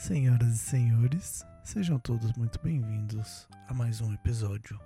Senhoras 0.00 0.54
e 0.54 0.58
senhores, 0.58 1.46
sejam 1.62 1.98
todos 1.98 2.32
muito 2.32 2.58
bem-vindos 2.62 3.46
a 3.68 3.74
mais 3.74 4.00
um 4.00 4.14
episódio 4.14 4.80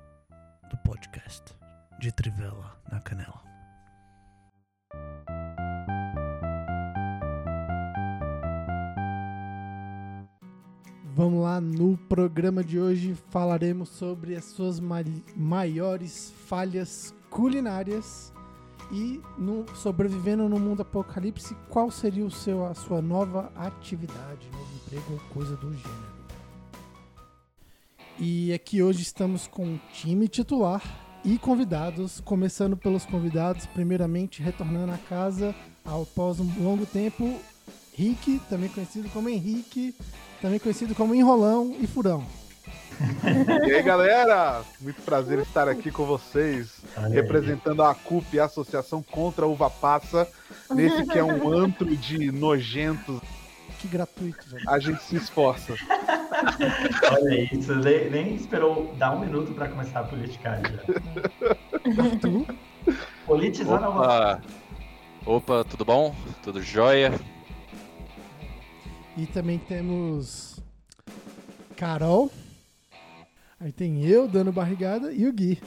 do 0.69 0.77
podcast 0.79 1.57
de 2.01 2.11
Trivela 2.11 2.77
na 2.91 2.99
Canela. 2.99 3.41
Vamos 11.15 11.45
lá, 11.45 11.61
no 11.61 11.97
programa 11.97 12.65
de 12.65 12.81
hoje 12.81 13.15
falaremos 13.31 13.91
sobre 13.91 14.35
as 14.35 14.47
suas 14.47 14.81
ma 14.81 14.97
maiores 15.37 16.33
falhas 16.49 17.15
culinárias 17.31 18.33
e 18.91 19.23
no, 19.39 19.65
sobrevivendo 19.77 20.49
no 20.49 20.59
mundo 20.59 20.83
apocalipse, 20.83 21.55
qual 21.69 21.89
seria 21.89 22.27
o 22.27 22.31
seu, 22.33 22.67
a 22.67 22.75
sua 22.75 23.01
nova 23.01 23.53
atividade, 23.55 24.51
novo 24.51 24.64
emprego 24.95 25.13
ou 25.13 25.21
coisa 25.33 25.57
do 25.57 25.73
gênero. 25.73 26.15
E 28.19 28.53
aqui 28.53 28.83
hoje 28.83 29.03
estamos 29.03 29.47
com 29.47 29.65
um 29.65 29.81
time 29.93 30.29
titular 30.29 30.83
e 31.25 31.37
convidados, 31.37 32.21
começando 32.21 32.77
pelos 32.77 33.05
convidados, 33.05 33.67
primeiramente 33.67 34.43
retornando 34.43 34.93
à 34.93 34.99
casa 34.99 35.55
após 35.85 36.39
um 36.39 36.49
longo 36.63 36.87
tempo, 36.87 37.41
Rick, 37.93 38.41
também 38.49 38.69
conhecido 38.69 39.09
como 39.09 39.29
Henrique, 39.29 39.95
também 40.41 40.59
conhecido 40.59 40.95
como 40.95 41.15
Enrolão 41.15 41.77
e 41.81 41.87
Furão. 41.87 42.25
E 43.67 43.73
aí, 43.73 43.83
galera? 43.83 44.63
Muito 44.81 45.03
prazer 45.03 45.41
estar 45.41 45.69
aqui 45.69 45.91
com 45.91 46.05
vocês, 46.05 46.77
representando 47.11 47.83
a 47.83 47.93
CUP, 47.95 48.39
a 48.39 48.45
Associação 48.45 49.03
Contra 49.03 49.45
a 49.45 49.49
Uva 49.49 49.69
Passa, 49.69 50.29
nesse 50.71 51.05
que 51.07 51.19
é 51.19 51.25
um 51.25 51.53
antro 51.53 51.97
de 51.97 52.31
nojentos. 52.31 53.21
Que 53.85 53.89
gratuito, 53.89 54.49
velho. 54.49 54.71
A 54.71 54.79
gente 54.79 55.03
se 55.03 55.17
esforça. 55.17 55.75
Olha 57.13 57.55
isso, 57.55 57.75
nem, 57.75 58.09
nem 58.09 58.35
esperou 58.35 58.95
dar 58.97 59.15
um 59.15 59.21
minuto 59.21 59.53
pra 59.53 59.69
começar 59.69 60.01
a 60.01 60.05
politicar 60.05 60.59
já. 60.63 62.03
Arthur, 62.03 62.47
Politizando 63.27 63.85
a. 63.85 63.89
Opa, 63.91 64.43
Opa, 65.27 65.65
tudo 65.65 65.85
bom? 65.85 66.17
Tudo 66.43 66.63
jóia? 66.63 67.13
E 69.19 69.27
também 69.27 69.59
temos 69.59 70.59
Carol. 71.77 72.33
Aí 73.61 73.71
tem 73.71 74.03
eu 74.07 74.27
dando 74.27 74.51
barrigada 74.51 75.13
e 75.13 75.29
o 75.29 75.33
Gui. 75.33 75.63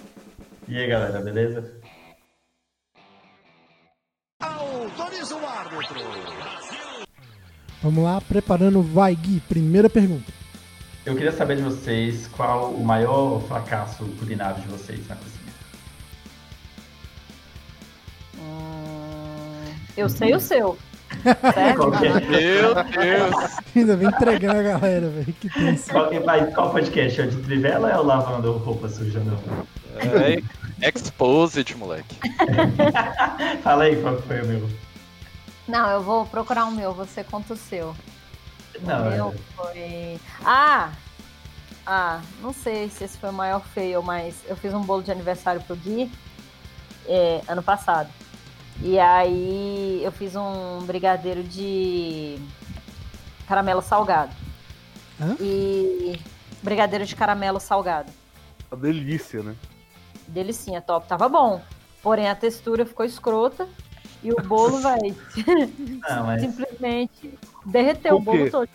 E 0.68 0.76
aí, 0.76 0.88
galera, 0.88 1.22
beleza? 1.22 1.80
Vamos 7.88 8.04
lá, 8.04 8.20
preparando 8.20 8.82
vai 8.84 9.16
Gui. 9.16 9.40
Primeira 9.48 9.90
pergunta. 9.90 10.30
Eu 11.06 11.16
queria 11.16 11.32
saber 11.32 11.56
de 11.56 11.62
vocês 11.64 12.28
qual 12.36 12.72
o 12.72 12.84
maior 12.84 13.42
fracasso 13.44 14.04
culinário 14.20 14.62
de 14.62 14.68
vocês 14.68 15.08
na 15.08 15.16
cozinha. 15.16 15.54
Hum, 18.42 19.74
eu 19.96 20.10
sei 20.10 20.36
o 20.36 20.40
seu. 20.42 20.78
É? 21.56 21.74
Meu 21.74 22.76
Deus! 22.76 23.56
Ainda 23.74 23.96
vem 23.96 24.10
entregando 24.10 24.60
a 24.60 24.64
galera, 24.64 25.08
velho. 25.08 25.34
Que 25.40 25.50
tenso. 25.50 25.90
Qual, 25.90 26.10
qual 26.54 26.72
podcast? 26.72 27.22
É 27.22 27.24
o 27.24 27.30
de 27.30 27.38
Trivela 27.38 27.88
ou 27.88 27.94
é 27.94 27.98
o 27.98 28.04
lavando 28.04 28.52
roupa 28.52 28.90
suja? 28.90 29.22
Não? 29.22 29.40
É, 30.82 30.90
exposed, 30.90 31.74
moleque. 31.78 32.18
Fala 33.64 33.86
aí 33.86 33.96
qual 34.02 34.18
que 34.18 34.28
foi 34.28 34.42
o 34.42 34.46
meu. 34.46 34.87
Não, 35.68 35.90
eu 35.90 36.02
vou 36.02 36.26
procurar 36.26 36.66
o 36.66 36.72
meu, 36.72 36.94
você 36.94 37.24
conta 37.24 37.54
o 37.54 37.58
seu. 37.58 37.96
Não, 38.82 39.08
o 39.08 39.10
meu 39.12 39.30
é- 39.34 39.38
foi. 39.56 40.20
Ah! 40.44 40.92
Ah, 41.86 42.22
não 42.42 42.52
sei 42.52 42.90
se 42.90 43.06
esse 43.06 43.18
foi 43.18 43.30
o 43.30 43.34
maior 43.34 43.62
fail, 43.74 44.02
mas 44.02 44.36
eu 44.46 44.58
fiz 44.58 44.74
um 44.74 44.82
bolo 44.82 45.02
de 45.02 45.10
aniversário 45.12 45.62
pro 45.62 45.76
Gui 45.76 46.12
é, 47.06 47.42
ano 47.48 47.64
passado. 47.64 48.10
E 48.82 49.00
aí 49.00 50.02
eu 50.04 50.12
fiz 50.12 50.36
um 50.36 50.80
brigadeiro 50.86 51.42
de 51.44 52.38
caramelo 53.48 53.82
salgado. 53.82 54.32
Hã? 55.20 55.36
E 55.40 56.20
brigadeiro 56.62 57.06
de 57.06 57.16
caramelo 57.16 57.60
salgado. 57.60 58.12
Uma 58.70 58.80
delícia, 58.82 59.42
né? 59.42 59.56
Delicinha, 60.28 60.82
top. 60.82 61.08
Tava 61.08 61.30
bom. 61.30 61.62
Porém, 62.04 62.28
a 62.30 62.36
textura 62.36 62.86
ficou 62.86 63.06
escrota. 63.06 63.68
E 64.24 64.32
o 64.32 64.36
bolo, 64.44 64.80
vai 64.82 64.98
Não, 66.10 66.26
mas 66.26 66.42
simplesmente 66.42 67.38
derreteu 67.66 68.16
o 68.16 68.20
quê? 68.20 68.26
bolo 68.26 68.50
todo. 68.52 68.70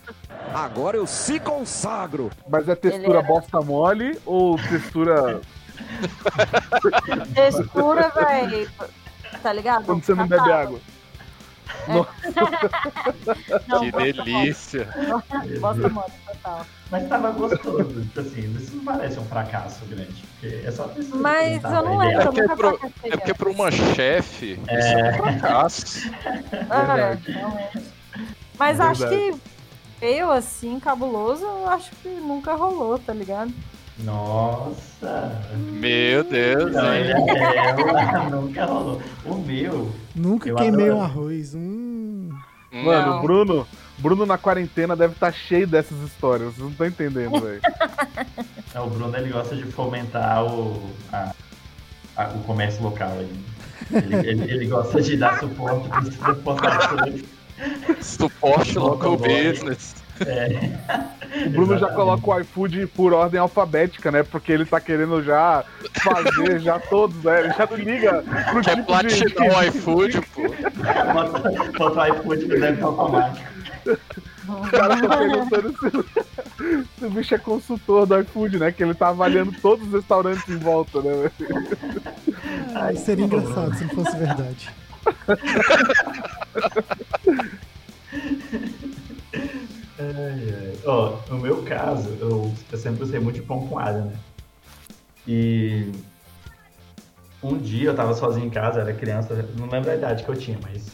Agora 0.55 0.97
eu 0.97 1.07
se 1.07 1.41
consagro. 1.41 2.31
Mas 2.49 2.69
é 2.69 2.75
textura 2.75 3.19
Ele 3.19 3.19
é- 3.19 3.23
bosta 3.23 3.61
mole 3.61 4.19
ou 4.25 4.57
textura 4.57 5.41
Textura, 7.35 8.09
velho. 8.11 8.71
Tá 9.43 9.53
ligado? 9.53 9.85
quando 9.87 10.05
você 10.05 10.15
não 10.15 10.27
bebe 10.27 10.43
Cacau. 10.43 10.59
água? 10.61 10.79
Não, 13.69 13.81
Que 13.81 13.91
bosta 13.91 14.13
delícia! 14.13 14.89
Bosta 15.61 15.89
mole, 15.89 16.13
total. 16.27 16.67
Mas 16.91 17.09
tava 17.09 17.31
gostoso. 17.31 18.03
Tipo 18.03 18.21
assim, 18.21 18.55
isso 18.57 18.77
não 18.77 18.85
parece 18.85 19.19
um 19.19 19.25
fracasso 19.25 19.85
grande. 19.87 20.25
Porque 20.41 20.67
é 20.67 20.71
só 20.71 20.89
textura. 20.89 21.21
Mas 21.21 21.59
que 21.59 21.69
não 21.69 21.75
eu 21.77 21.83
não 21.85 21.99
lembro, 21.99 22.21
eu 22.21 22.23
porque 22.25 22.43
nunca 22.43 22.57
pro-. 22.57 22.79
É 23.05 23.17
porque 23.17 23.35
pra 23.35 23.51
uma 23.51 23.71
chefe, 23.71 24.53
isso 24.53 24.69
é 24.71 25.11
um 25.11 25.17
fracasso. 25.17 26.11
Ah. 26.71 27.17
Mas 28.59 28.79
É 28.79 28.83
acho 28.85 29.09
que 29.09 29.35
eu, 30.03 30.31
assim, 30.31 30.79
cabuloso, 30.81 31.45
eu 31.45 31.69
acho 31.69 31.91
que 32.03 32.09
nunca 32.09 32.55
rolou, 32.55 32.99
tá 32.99 33.13
ligado? 33.13 33.53
Nossa! 33.99 35.41
Meu 35.57 36.25
Deus, 36.25 36.73
Não, 36.73 36.95
hein? 36.95 37.01
ele 37.03 37.13
é, 37.13 38.31
nunca 38.31 38.65
rolou. 38.65 39.03
O 39.25 39.35
meu, 39.37 39.93
Nunca 40.15 40.49
Eu 40.49 40.57
queimei 40.57 40.87
adoro. 40.87 40.99
um 41.01 41.03
arroz. 41.05 41.55
Hum. 41.55 42.31
Mano, 42.73 43.19
o 43.19 43.23
Bruno, 43.23 43.67
Bruno 43.99 44.25
na 44.25 44.39
quarentena 44.39 44.97
deve 44.97 45.13
estar 45.13 45.33
cheio 45.33 45.67
dessas 45.67 45.99
histórias. 46.01 46.49
Vocês 46.55 46.59
não 46.63 46.71
estão 46.71 46.87
entendendo, 46.87 47.39
velho. 47.41 47.61
é, 48.75 48.81
o 48.81 48.87
Bruno 48.89 49.15
ele 49.17 49.31
gosta 49.31 49.55
de 49.55 49.65
fomentar 49.65 50.45
o, 50.45 50.83
a- 51.13 51.35
a- 52.17 52.29
o 52.29 52.39
comércio 52.45 52.83
local. 52.83 53.13
Ele, 53.19 53.45
ele, 53.93 54.29
ele- 54.29 54.53
ele 54.55 54.67
gosta 54.67 55.03
de 55.03 55.17
dar 55.19 55.39
suporte 55.39 55.89
para 55.89 56.01
os. 57.09 58.07
Suporte 58.07 58.79
local 58.79 59.17
business. 59.19 59.95
É, 60.21 60.71
O 61.47 61.51
Bruno 61.51 61.79
já 61.79 61.87
exatamente. 61.87 61.95
coloca 61.97 62.31
o 62.31 62.41
iFood 62.41 62.87
por 62.89 63.13
ordem 63.15 63.41
alfabética, 63.41 64.11
né? 64.11 64.23
Porque 64.23 64.53
ele 64.53 64.67
tá 64.67 64.79
querendo 64.81 65.23
já 65.23 65.65
fazer 66.03 66.61
já 66.61 66.79
todos, 66.79 67.23
né? 67.25 67.41
Ele 67.41 67.55
já 67.55 67.67
não 67.67 67.77
liga 67.77 68.23
pro 68.51 68.61
Quer 68.61 68.75
tipo 68.77 68.87
platinar 68.87 69.59
o 69.59 69.63
iFood, 69.65 70.21
pô. 70.35 70.43
Bota, 71.79 72.01
o 72.01 72.07
iFood 72.07 72.45
no 72.47 72.61
débito 72.61 72.87
automático. 72.87 73.47
O 74.49 74.71
cara 74.71 75.01
tá 75.01 75.17
perguntando 75.17 75.75
se, 75.79 75.91
se 76.99 77.05
o 77.05 77.11
bicho 77.11 77.35
é 77.35 77.39
consultor 77.39 78.07
do 78.07 78.21
iFood, 78.21 78.59
né? 78.59 78.71
Que 78.71 78.83
ele 78.83 78.95
tá 78.95 79.09
avaliando 79.09 79.53
todos 79.53 79.87
os 79.87 79.93
restaurantes 79.93 80.47
em 80.49 80.59
volta, 80.59 81.01
né? 81.01 81.31
Ai, 82.75 82.95
seria 82.97 83.25
engraçado 83.25 83.75
se 83.75 83.85
não 83.85 83.91
fosse 83.91 84.17
verdade. 84.19 84.71
Ó, 90.85 91.19
no 91.29 91.39
meu 91.39 91.63
caso, 91.63 92.17
eu, 92.21 92.53
eu 92.71 92.79
sempre 92.79 93.01
gostei 93.01 93.21
muito 93.21 93.37
de 93.37 93.43
pão 93.43 93.67
com 93.67 93.79
alho, 93.79 94.05
né? 94.05 94.17
E 95.27 95.93
um 97.43 97.57
dia 97.57 97.91
eu 97.91 97.95
tava 97.95 98.15
sozinho 98.15 98.47
em 98.47 98.51
casa, 98.51 98.81
era 98.81 98.93
criança, 98.93 99.49
não 99.57 99.69
lembro 99.69 99.91
a 99.91 99.95
idade 99.95 100.25
que 100.25 100.29
eu 100.29 100.37
tinha, 100.37 100.59
mas 100.61 100.91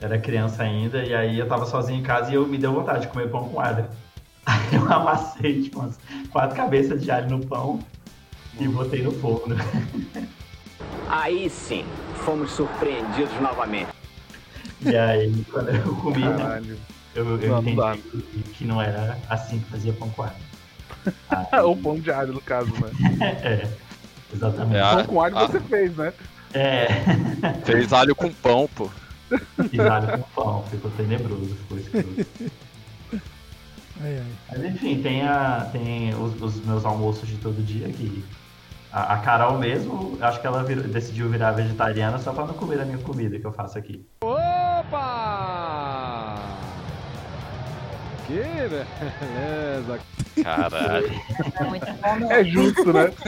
era 0.00 0.18
criança 0.18 0.62
ainda, 0.62 1.04
e 1.04 1.14
aí 1.14 1.38
eu 1.38 1.48
tava 1.48 1.66
sozinho 1.66 1.98
em 1.98 2.02
casa 2.02 2.30
e 2.30 2.34
eu 2.34 2.46
me 2.46 2.56
deu 2.58 2.72
vontade 2.72 3.02
de 3.02 3.08
comer 3.08 3.28
pão 3.28 3.48
com 3.48 3.60
alho. 3.60 3.86
Aí 4.46 4.74
eu 4.74 4.90
amassei, 4.90 5.62
tipo, 5.62 5.80
umas 5.80 5.98
quatro 6.30 6.56
cabeças 6.56 7.02
de 7.02 7.10
alho 7.10 7.28
no 7.28 7.44
pão 7.44 7.80
e 8.58 8.66
botei 8.66 9.02
no 9.02 9.12
forno. 9.12 9.54
Aí 11.06 11.50
sim, 11.50 11.84
fomos 12.14 12.52
surpreendidos 12.52 13.38
novamente. 13.40 13.90
E 14.80 14.96
aí, 14.96 15.44
quando 15.50 15.68
eu 15.70 15.96
comi, 15.96 16.20
né, 16.20 16.36
Caralho. 16.36 16.78
Eu, 17.18 17.40
eu 17.40 17.48
Não, 17.50 17.62
não 17.62 17.94
entendi 17.94 18.42
que 18.54 18.64
não 18.64 18.80
era 18.80 19.18
assim 19.28 19.58
que 19.60 19.66
fazia 19.70 19.92
pão 19.92 20.08
com 20.10 20.22
alho. 20.22 20.34
Aí- 21.52 21.60
Ou 21.60 21.76
pão 21.76 21.98
de 22.00 22.10
alho, 22.10 22.32
no 22.32 22.40
caso, 22.40 22.70
né? 22.72 22.90
É, 23.42 23.68
exatamente. 24.32 24.76
É, 24.78 24.80
a- 24.82 24.96
Pão 24.96 25.04
com 25.04 25.22
alho 25.22 25.36
a- 25.36 25.46
você 25.46 25.60
fez, 25.60 25.96
né? 25.96 26.12
É, 26.54 26.88
Fez 27.64 27.92
alho 27.92 28.14
com 28.16 28.32
pão, 28.32 28.68
pô. 28.74 28.88
fiz 29.70 29.80
alho 29.80 30.08
com 30.18 30.22
pão, 30.42 30.62
ficou 30.64 30.90
tenebroso, 30.92 31.54
ficou 31.56 31.76
escuro. 31.78 32.14
Ai, 34.00 34.16
ai. 34.18 34.24
Mas 34.48 34.64
enfim, 34.64 35.02
tem, 35.02 35.22
a, 35.26 35.68
tem 35.72 36.14
os, 36.14 36.40
os 36.40 36.64
meus 36.64 36.84
almoços 36.86 37.28
de 37.28 37.36
todo 37.36 37.60
dia 37.62 37.88
que 37.92 38.24
a, 38.90 39.14
a 39.14 39.18
Carol 39.18 39.58
mesmo, 39.58 40.16
acho 40.20 40.40
que 40.40 40.46
ela 40.46 40.62
vir- 40.64 40.88
decidiu 40.88 41.28
virar 41.28 41.52
vegetariana 41.52 42.18
só 42.18 42.32
pra 42.32 42.46
não 42.46 42.54
comer 42.54 42.80
a 42.80 42.84
minha 42.86 42.98
comida 42.98 43.38
que 43.38 43.46
eu 43.46 43.52
faço 43.52 43.76
aqui. 43.76 44.06
Opa! 44.22 45.87
Que 48.28 48.34
beleza. 48.44 50.00
Caralho. 50.42 51.10
É 52.04 52.18
não. 52.20 52.30
É 52.32 52.44
justo, 52.44 52.92
né? 52.92 53.12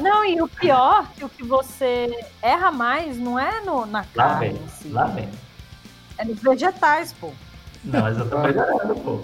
Não, 0.00 0.24
e 0.24 0.42
o 0.42 0.48
pior, 0.48 1.08
que 1.16 1.24
o 1.24 1.28
que 1.28 1.42
você 1.44 2.08
erra 2.42 2.70
mais 2.72 3.16
não 3.16 3.38
é 3.38 3.60
no, 3.62 3.86
na 3.86 4.00
Lá 4.00 4.06
carne 4.30 4.48
vem, 4.50 4.62
em 4.62 4.68
si, 4.68 4.88
lá 4.88 5.06
vem. 5.06 5.28
é 6.18 6.24
nos 6.24 6.40
vegetais, 6.42 7.12
pô. 7.14 7.32
Não, 7.84 8.00
mas 8.02 8.18
eu 8.18 8.28
tô 8.28 8.38
melhorando, 8.40 8.94
pô. 8.96 9.20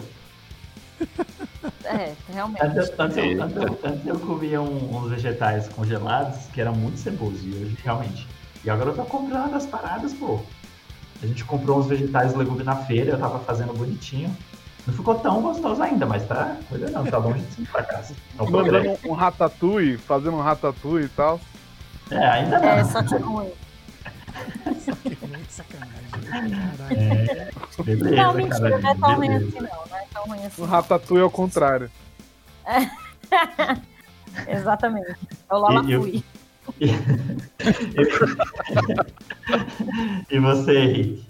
É, 1.84 2.14
realmente. 2.32 2.62
Antes, 2.64 2.90
antes, 2.98 3.16
eu, 3.18 3.24
Eita. 3.24 3.44
antes, 3.44 3.56
eu, 3.56 3.78
antes 3.84 4.06
eu 4.06 4.18
comia 4.20 4.62
um- 4.62 4.96
uns 4.96 5.10
vegetais 5.10 5.68
congelados 5.68 6.46
que 6.54 6.60
eram 6.60 6.72
muito 6.74 6.98
cebosos, 6.98 7.42
e 7.44 7.48
hoje 7.50 7.76
realmente. 7.84 8.26
E 8.64 8.70
agora 8.70 8.90
eu 8.90 8.94
tô 8.96 9.04
comprando 9.04 9.54
as 9.54 9.66
paradas, 9.66 10.14
pô. 10.14 10.40
A 11.22 11.26
gente 11.26 11.44
comprou 11.44 11.78
uns 11.78 11.86
vegetais 11.86 12.34
legumes 12.34 12.64
na 12.64 12.76
feira, 12.76 13.12
eu 13.12 13.18
tava 13.18 13.38
fazendo 13.40 13.72
bonitinho. 13.72 14.34
Não 14.86 14.92
ficou 14.92 15.14
tão 15.14 15.40
gostoso 15.40 15.80
ainda, 15.80 16.04
mas 16.04 16.26
tá 16.26 16.56
melhorando, 16.70 17.08
tá 17.08 17.18
longe 17.18 17.40
de 17.42 17.54
ser 17.54 17.62
um 17.62 17.66
fracasso. 17.66 18.16
É 18.36 18.42
um 18.42 18.46
progresso. 18.46 18.88
Mandando 18.88 19.08
um 19.08 19.12
ratatouille, 19.12 19.96
fazendo 19.96 20.36
um 20.36 20.40
ratatouille 20.40 21.06
e 21.06 21.10
tal. 21.10 21.40
É, 22.10 22.26
ainda 22.26 22.58
não. 22.58 22.68
É, 22.68 22.84
só 22.84 23.02
que 23.02 23.14
é 23.14 23.18
ruim. 23.18 23.52
Que 25.02 25.14
ruim, 25.14 25.44
que 25.46 25.52
sacanagem. 25.52 25.92
Caralho. 26.28 27.84
Beleza, 27.84 28.16
Não, 28.16 28.34
mentira, 28.34 28.70
cara, 28.70 28.78
não 28.80 28.90
é 28.90 28.94
tão 28.96 29.14
ruim 29.14 29.34
assim, 29.34 29.60
não. 29.60 29.62
Não 29.62 29.96
é 29.96 30.04
tão 30.12 30.24
ruim 30.24 30.44
assim. 30.44 30.62
Um 30.62 30.64
ratatouille 30.64 31.22
ao 31.22 31.30
contrário. 31.30 31.90
Exatamente. 34.48 35.16
É 35.48 35.54
o 35.54 35.58
Lalapui. 35.58 36.24
E 40.30 40.38
você, 40.38 40.78
Henrique? 40.78 41.26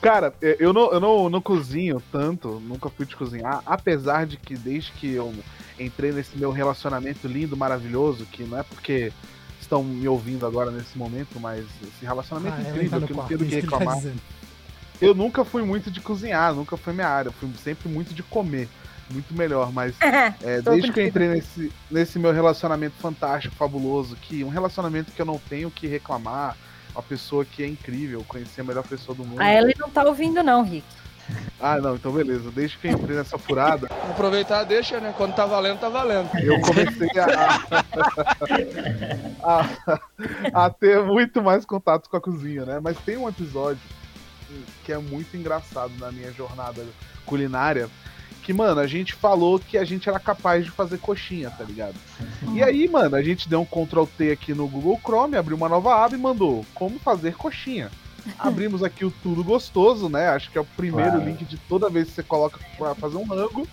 Cara, 0.00 0.34
é, 0.42 0.56
eu 0.58 0.72
não, 0.72 0.92
eu 0.92 1.00
não, 1.00 1.30
não 1.30 1.40
cozinho 1.40 2.02
tanto, 2.12 2.60
nunca 2.60 2.88
fui 2.90 3.06
de 3.06 3.16
cozinhar, 3.16 3.62
apesar 3.64 4.26
de 4.26 4.36
que 4.36 4.56
desde 4.56 4.92
que 4.92 5.12
eu 5.12 5.32
entrei 5.78 6.12
nesse 6.12 6.36
meu 6.36 6.50
relacionamento 6.50 7.26
lindo, 7.26 7.56
maravilhoso, 7.56 8.26
que 8.26 8.42
não 8.44 8.58
é 8.58 8.62
porque 8.62 9.12
estão 9.60 9.82
me 9.82 10.06
ouvindo 10.08 10.46
agora 10.46 10.70
nesse 10.70 10.96
momento, 10.98 11.40
mas 11.40 11.64
esse 11.82 12.04
relacionamento 12.04 12.56
Ah, 12.58 12.70
incrível, 12.70 13.00
tá 13.00 13.06
que 13.06 13.12
eu 13.12 13.16
não 13.16 13.26
tenho 13.26 13.38
do 13.38 13.44
que 13.46 13.50
tá 13.56 13.60
reclamar. 13.60 13.96
dizendo. 13.96 14.20
Eu 15.00 15.14
nunca 15.14 15.44
fui 15.44 15.62
muito 15.62 15.90
de 15.90 16.00
cozinhar, 16.00 16.54
nunca 16.54 16.76
foi 16.76 16.92
minha 16.92 17.08
área, 17.08 17.28
eu 17.28 17.32
fui 17.32 17.50
sempre 17.62 17.88
muito 17.88 18.14
de 18.14 18.22
comer, 18.22 18.68
muito 19.10 19.34
melhor, 19.34 19.72
mas 19.72 19.94
é, 20.42 20.60
Tô 20.62 20.70
desde 20.70 20.92
que 20.92 21.00
eu 21.00 21.06
entrei 21.06 21.28
nesse, 21.28 21.72
nesse 21.90 22.18
meu 22.18 22.32
relacionamento 22.32 22.96
fantástico, 22.96 23.54
fabuloso, 23.54 24.16
que 24.16 24.44
um 24.44 24.48
relacionamento 24.48 25.12
que 25.12 25.20
eu 25.20 25.26
não 25.26 25.38
tenho 25.38 25.68
o 25.68 25.70
que 25.70 25.86
reclamar, 25.86 26.56
uma 26.94 27.02
pessoa 27.02 27.44
que 27.44 27.62
é 27.62 27.66
incrível, 27.66 28.24
conhecer 28.26 28.60
a 28.60 28.64
melhor 28.64 28.84
pessoa 28.84 29.14
do 29.16 29.24
mundo. 29.24 29.40
A 29.40 29.52
Ellen 29.52 29.74
não 29.78 29.90
tá 29.90 30.04
ouvindo, 30.04 30.42
não, 30.42 30.62
Rick. 30.62 30.86
Ah, 31.60 31.78
não, 31.78 31.94
então 31.94 32.12
beleza. 32.12 32.50
Desde 32.50 32.76
que 32.76 32.86
eu 32.86 32.92
entrei 32.92 33.16
nessa 33.16 33.38
furada, 33.38 33.88
Aproveitar, 34.10 34.64
deixa, 34.64 35.00
né? 35.00 35.14
Quando 35.16 35.34
tá 35.34 35.46
valendo, 35.46 35.80
tá 35.80 35.88
valendo. 35.88 36.28
eu 36.38 36.60
comecei 36.60 37.08
a, 39.42 39.64
a, 40.52 40.66
a 40.66 40.70
ter 40.70 41.02
muito 41.02 41.42
mais 41.42 41.64
contato 41.64 42.10
com 42.10 42.16
a 42.16 42.20
cozinha, 42.20 42.66
né? 42.66 42.80
Mas 42.82 42.98
tem 42.98 43.16
um 43.16 43.28
episódio 43.28 43.80
que 44.84 44.92
é 44.92 44.98
muito 44.98 45.36
engraçado 45.36 45.92
na 45.98 46.12
minha 46.12 46.30
jornada 46.32 46.84
culinária. 47.24 47.88
Que, 48.44 48.52
mano, 48.52 48.78
a 48.80 48.86
gente 48.86 49.14
falou 49.14 49.58
que 49.58 49.78
a 49.78 49.84
gente 49.84 50.06
era 50.08 50.20
capaz 50.20 50.64
de 50.66 50.70
fazer 50.70 50.98
coxinha, 50.98 51.50
tá 51.50 51.64
ligado? 51.64 51.94
E 52.52 52.62
aí, 52.62 52.86
mano, 52.86 53.16
a 53.16 53.22
gente 53.22 53.48
deu 53.48 53.62
um 53.62 53.64
Ctrl 53.64 54.04
T 54.18 54.30
aqui 54.32 54.52
no 54.52 54.68
Google 54.68 55.00
Chrome, 55.02 55.36
abriu 55.36 55.56
uma 55.56 55.68
nova 55.68 56.04
aba 56.04 56.14
e 56.14 56.18
mandou 56.18 56.64
como 56.74 56.98
fazer 56.98 57.34
coxinha. 57.36 57.90
Abrimos 58.38 58.82
aqui 58.82 59.04
o 59.04 59.10
Tudo 59.10 59.42
Gostoso, 59.42 60.08
né? 60.10 60.28
Acho 60.28 60.50
que 60.50 60.58
é 60.58 60.60
o 60.60 60.64
primeiro 60.64 61.12
Claro. 61.12 61.24
link 61.24 61.42
de 61.44 61.56
toda 61.56 61.88
vez 61.88 62.08
que 62.08 62.14
você 62.14 62.22
coloca 62.22 62.58
pra 62.76 62.94
fazer 62.94 63.16
um 63.16 63.24
rango. 63.26 63.66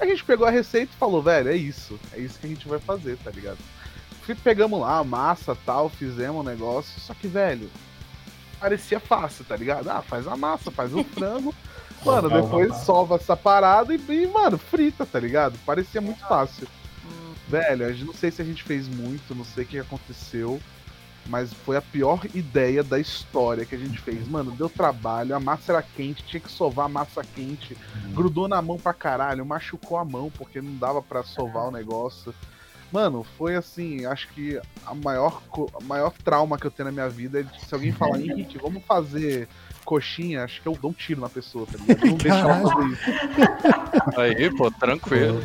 A 0.00 0.06
gente 0.06 0.24
pegou 0.24 0.46
a 0.46 0.50
receita 0.50 0.92
e 0.94 0.98
falou, 0.98 1.20
velho, 1.20 1.48
é 1.48 1.56
isso. 1.56 1.98
É 2.12 2.20
isso 2.20 2.38
que 2.38 2.46
a 2.46 2.48
gente 2.50 2.68
vai 2.68 2.78
fazer, 2.78 3.16
tá 3.18 3.30
ligado? 3.32 3.58
Pegamos 4.44 4.78
lá 4.80 4.98
a 4.98 5.04
massa 5.04 5.56
tal, 5.66 5.88
fizemos 5.88 6.40
o 6.40 6.48
negócio. 6.48 7.00
Só 7.00 7.14
que, 7.14 7.26
velho, 7.26 7.68
parecia 8.60 9.00
fácil, 9.00 9.44
tá 9.44 9.56
ligado? 9.56 9.88
Ah, 9.88 10.02
faz 10.02 10.28
a 10.28 10.36
massa, 10.36 10.70
faz 10.70 10.92
o 10.94 11.02
frango. 11.14 11.52
Mano, 12.08 12.28
depois 12.42 12.76
sova 12.84 13.14
essa 13.16 13.36
parada 13.36 13.94
e, 13.94 14.00
e, 14.08 14.26
mano, 14.26 14.58
frita, 14.58 15.04
tá 15.06 15.18
ligado? 15.20 15.58
Parecia 15.64 16.00
muito 16.00 16.20
fácil. 16.26 16.66
Velho, 17.48 17.86
a 17.86 17.92
gente- 17.92 18.04
não 18.04 18.14
sei 18.14 18.30
se 18.30 18.42
a 18.42 18.44
gente 18.44 18.62
fez 18.62 18.86
muito, 18.88 19.34
não 19.34 19.44
sei 19.44 19.64
o 19.64 19.66
que 19.66 19.78
aconteceu. 19.78 20.60
Mas 21.26 21.52
foi 21.52 21.76
a 21.76 21.82
pior 21.82 22.20
ideia 22.34 22.82
da 22.82 22.98
história 22.98 23.66
que 23.66 23.74
a 23.74 23.78
gente 23.78 23.98
fez. 24.00 24.26
Mano, 24.26 24.50
deu 24.52 24.68
trabalho, 24.70 25.36
a 25.36 25.40
massa 25.40 25.72
era 25.72 25.82
quente, 25.82 26.22
tinha 26.22 26.40
que 26.40 26.50
sovar 26.50 26.86
a 26.86 26.88
massa 26.88 27.22
quente. 27.22 27.76
Grudou 28.14 28.48
na 28.48 28.62
mão 28.62 28.78
pra 28.78 28.94
caralho, 28.94 29.44
machucou 29.44 29.98
a 29.98 30.04
mão 30.06 30.30
porque 30.38 30.60
não 30.62 30.74
dava 30.76 31.02
pra 31.02 31.22
sovar 31.22 31.68
o 31.68 31.70
negócio. 31.70 32.34
Mano, 32.90 33.22
foi 33.36 33.54
assim, 33.56 34.06
acho 34.06 34.28
que 34.28 34.58
a 34.86 34.94
maior, 34.94 35.42
a 35.78 35.84
maior 35.84 36.12
trauma 36.24 36.56
que 36.56 36.66
eu 36.66 36.70
tenho 36.70 36.86
na 36.86 36.92
minha 36.92 37.08
vida 37.10 37.40
é 37.40 37.42
de 37.42 37.60
se 37.60 37.74
alguém 37.74 37.92
falar, 37.92 38.18
Henrique, 38.18 38.56
vamos 38.56 38.82
fazer 38.84 39.46
coxinha, 39.88 40.44
acho 40.44 40.60
que 40.60 40.68
eu 40.68 40.76
dou 40.78 40.90
um 40.90 40.92
tiro 40.92 41.22
na 41.22 41.30
pessoa, 41.30 41.66
tá 41.66 41.78
ligado? 41.78 42.06
Não 42.06 42.16
deixa 42.18 42.38
ela 42.38 42.60
fazer 42.60 42.86
isso. 42.92 44.20
Aí, 44.20 44.54
pô, 44.54 44.70
tranquilo. 44.70 45.42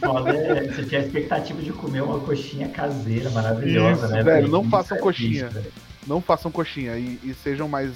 Foda 0.00 0.30
é, 0.30 0.72
você 0.72 0.82
tinha 0.84 1.02
a 1.02 1.04
expectativa 1.04 1.60
de 1.60 1.72
comer 1.74 2.02
uma 2.02 2.18
coxinha 2.20 2.70
caseira 2.70 3.28
maravilhosa, 3.28 4.06
Isso, 4.06 4.14
né? 4.14 4.22
velho, 4.22 4.48
não 4.48 4.64
façam 4.70 4.96
é 4.96 5.00
coxinha. 5.00 5.50
velho. 5.50 5.72
Não 6.06 6.22
façam 6.22 6.50
coxinha 6.50 6.96
e, 6.96 7.20
e 7.22 7.34
sejam 7.34 7.68
mais 7.68 7.92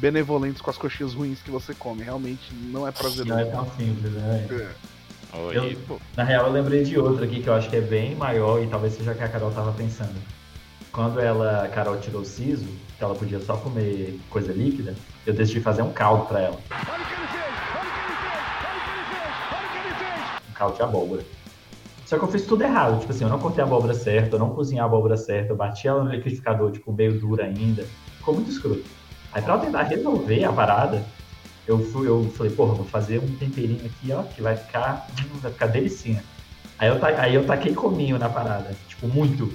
benevolentes 0.00 0.60
com 0.60 0.70
as 0.70 0.76
coxinhas 0.76 1.14
ruins 1.14 1.40
que 1.40 1.50
você 1.50 1.72
come. 1.72 2.02
Realmente 2.02 2.52
não 2.52 2.88
é 2.88 2.90
prazeroso. 2.90 3.28
Não 3.28 3.38
é 3.38 3.44
tão 3.44 3.70
simples, 3.76 4.12
né? 4.14 4.48
É. 4.50 5.76
Pô. 5.86 6.00
Na 6.16 6.24
real, 6.24 6.46
eu 6.46 6.52
lembrei 6.52 6.82
de 6.82 6.98
outra 6.98 7.24
aqui 7.24 7.40
que 7.40 7.48
eu 7.48 7.54
acho 7.54 7.70
que 7.70 7.76
é 7.76 7.80
bem 7.80 8.16
maior 8.16 8.60
e 8.60 8.66
talvez 8.66 8.94
seja 8.94 9.12
a 9.12 9.14
que 9.14 9.22
a 9.22 9.28
Carol 9.28 9.52
tava 9.52 9.70
pensando. 9.72 10.16
Quando 10.92 11.20
ela, 11.20 11.64
a 11.64 11.68
Carol 11.68 11.98
tirou 12.00 12.22
o 12.22 12.24
siso, 12.24 12.80
que 12.96 13.04
ela 13.04 13.16
podia 13.16 13.40
só 13.40 13.56
comer 13.58 14.24
coisa 14.28 14.52
líquida, 14.52 15.00
eu 15.24 15.32
decidi 15.34 15.60
fazer 15.60 15.82
um 15.82 15.92
caldo 15.92 16.26
pra 16.26 16.40
ela. 16.40 16.64
Um 20.48 20.52
caldo 20.52 20.74
de 20.76 20.82
abóbora. 20.82 21.26
Só 22.06 22.18
que 22.18 22.24
eu 22.24 22.28
fiz 22.28 22.46
tudo 22.46 22.62
errado, 22.64 23.00
tipo 23.00 23.12
assim, 23.12 23.24
eu 23.24 23.30
não 23.30 23.40
cortei 23.40 23.62
a 23.62 23.66
abóbora 23.66 23.94
certa, 23.94 24.36
eu 24.36 24.40
não 24.40 24.54
cozinhei 24.54 24.82
a 24.82 24.86
abóbora 24.86 25.16
certa, 25.16 25.52
eu 25.52 25.56
bati 25.56 25.88
ela 25.88 26.04
no 26.04 26.10
liquidificador, 26.10 26.72
tipo, 26.72 26.92
meio 26.92 27.18
dura 27.20 27.44
ainda. 27.46 27.92
Ficou 28.16 28.34
muito 28.34 28.50
escroto. 28.50 28.90
Aí 29.32 29.42
pra 29.42 29.54
eu 29.54 29.60
tentar 29.60 29.84
resolver 29.84 30.44
a 30.44 30.52
parada, 30.52 31.12
eu 31.66 31.80
fui, 31.80 32.08
eu 32.08 32.30
falei, 32.30 32.52
porra, 32.52 32.74
vou 32.76 32.86
fazer 32.86 33.20
um 33.20 33.36
temperinho 33.36 33.86
aqui, 33.86 34.12
ó, 34.12 34.24
que 34.24 34.42
vai 34.42 34.56
ficar, 34.56 35.08
hum, 35.12 35.40
vai 35.40 35.52
ficar 35.52 35.68
delicinha. 35.68 36.28
Aí 36.78 36.88
eu, 36.88 37.04
aí 37.18 37.34
eu 37.34 37.46
taquei 37.46 37.74
cominho 37.74 38.18
na 38.18 38.30
parada, 38.30 38.82
muito, 39.06 39.52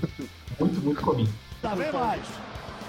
muito, 0.59 0.81
muito 0.81 1.01
cominho. 1.01 1.33
Lá 1.63 1.75
vem 1.75 1.91
mais! 1.91 2.21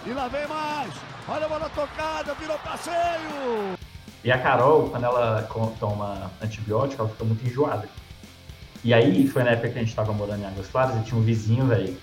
E 0.06 0.10
lá 0.10 0.28
vem 0.28 0.46
mais! 0.46 0.92
Olha 1.28 1.46
a 1.46 1.48
bola 1.48 1.70
tocada, 1.74 2.34
virou 2.34 2.58
passeio! 2.58 3.76
E 4.22 4.30
a 4.30 4.38
Carol, 4.38 4.90
quando 4.90 5.04
ela 5.04 5.48
toma 5.78 6.30
antibiótico, 6.42 7.02
ela 7.02 7.10
fica 7.10 7.24
muito 7.24 7.46
enjoada. 7.46 7.88
E 8.82 8.92
aí, 8.94 9.26
foi 9.26 9.42
na 9.42 9.50
época 9.50 9.70
que 9.70 9.78
a 9.78 9.82
gente 9.82 9.94
tava 9.94 10.12
morando 10.12 10.42
em 10.42 10.46
Águas 10.46 10.68
Claras 10.68 10.96
e 11.00 11.04
tinha 11.04 11.18
um 11.18 11.22
vizinho, 11.22 11.66
velho, 11.66 11.96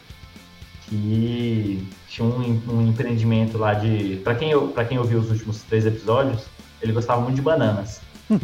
que 0.88 1.88
tinha 2.08 2.28
um, 2.28 2.62
um 2.70 2.88
empreendimento 2.88 3.58
lá 3.58 3.74
de. 3.74 4.22
Pra 4.24 4.36
quem, 4.36 4.52
eu, 4.52 4.68
pra 4.70 4.86
quem 4.86 4.98
ouviu 4.98 5.20
os 5.20 5.30
últimos 5.32 5.62
três 5.64 5.86
episódios, 5.86 6.46
ele 6.82 6.92
gostava 6.92 7.22
muito 7.22 7.36
de 7.36 7.42
bananas. 7.42 8.02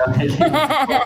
Então 0.00 0.14
ele 0.22 0.36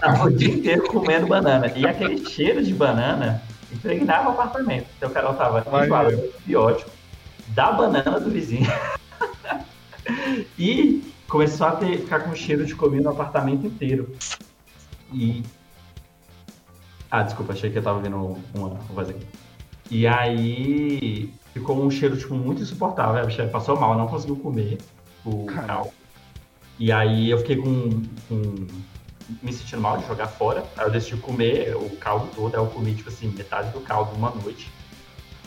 tava 0.00 0.24
o 0.26 0.30
dia 0.30 0.52
inteiro 0.52 0.82
comendo 0.86 1.26
banana. 1.26 1.72
E 1.74 1.86
aquele 1.86 2.28
cheiro 2.28 2.62
de 2.62 2.74
banana 2.74 3.42
impregnava 3.74 4.28
o 4.28 4.32
apartamento. 4.32 4.86
Então 4.96 5.08
o 5.08 5.12
Carol 5.12 5.34
tava 5.34 5.60
ver. 5.60 6.16
do 6.16 6.24
antibiótico 6.24 6.90
da 7.48 7.72
banana 7.72 8.20
do 8.20 8.30
vizinho. 8.30 8.70
e 10.58 11.02
começou 11.28 11.66
a 11.66 11.72
ter, 11.72 11.98
ficar 11.98 12.20
com 12.20 12.34
cheiro 12.34 12.64
de 12.64 12.74
comida 12.74 13.04
no 13.04 13.10
apartamento 13.10 13.66
inteiro. 13.66 14.14
E. 15.12 15.42
Ah, 17.10 17.22
desculpa, 17.22 17.52
achei 17.52 17.70
que 17.70 17.78
eu 17.78 17.82
tava 17.82 18.00
vendo 18.00 18.38
uma 18.54 18.68
voz 18.68 19.10
aqui. 19.10 19.26
E 19.90 20.06
aí 20.06 21.32
ficou 21.52 21.82
um 21.84 21.90
cheiro, 21.90 22.16
tipo, 22.16 22.34
muito 22.34 22.62
insuportável. 22.62 23.20
A 23.22 23.26
bicha 23.26 23.46
passou 23.48 23.78
mal, 23.78 23.96
não 23.96 24.06
conseguiu 24.06 24.36
comer 24.36 24.78
o 25.24 25.44
caldo. 25.44 25.90
E 26.78 26.90
aí 26.90 27.30
eu 27.30 27.38
fiquei 27.38 27.56
com, 27.56 28.02
com- 28.28 28.66
me 29.42 29.52
sentindo 29.52 29.80
mal 29.80 29.98
de 29.98 30.06
jogar 30.06 30.26
fora. 30.26 30.64
Aí 30.76 30.84
eu 30.86 30.90
decidi 30.90 31.16
comer 31.16 31.74
o 31.76 31.88
caldo 31.96 32.28
todo. 32.34 32.54
Aí 32.54 32.60
eu 32.60 32.66
comi, 32.66 32.94
tipo 32.94 33.08
assim, 33.08 33.28
metade 33.28 33.70
do 33.70 33.80
caldo 33.80 34.14
uma 34.16 34.30
noite. 34.30 34.70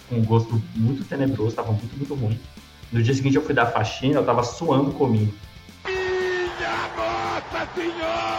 Com 0.10 0.16
um 0.18 0.24
gosto 0.26 0.62
muito 0.76 1.04
tenebroso, 1.04 1.56
tava 1.56 1.72
muito, 1.72 1.96
muito 1.98 2.14
ruim. 2.16 2.40
No 2.92 3.02
dia 3.02 3.14
seguinte 3.14 3.36
eu 3.36 3.42
fui 3.44 3.54
dar 3.54 3.66
faxina, 3.68 4.20
eu 4.20 4.26
tava 4.26 4.44
suando 4.44 4.92
cominho. 4.92 5.34
Minha 5.86 6.88
Nossa 6.96 7.68
Senhora! 7.74 8.36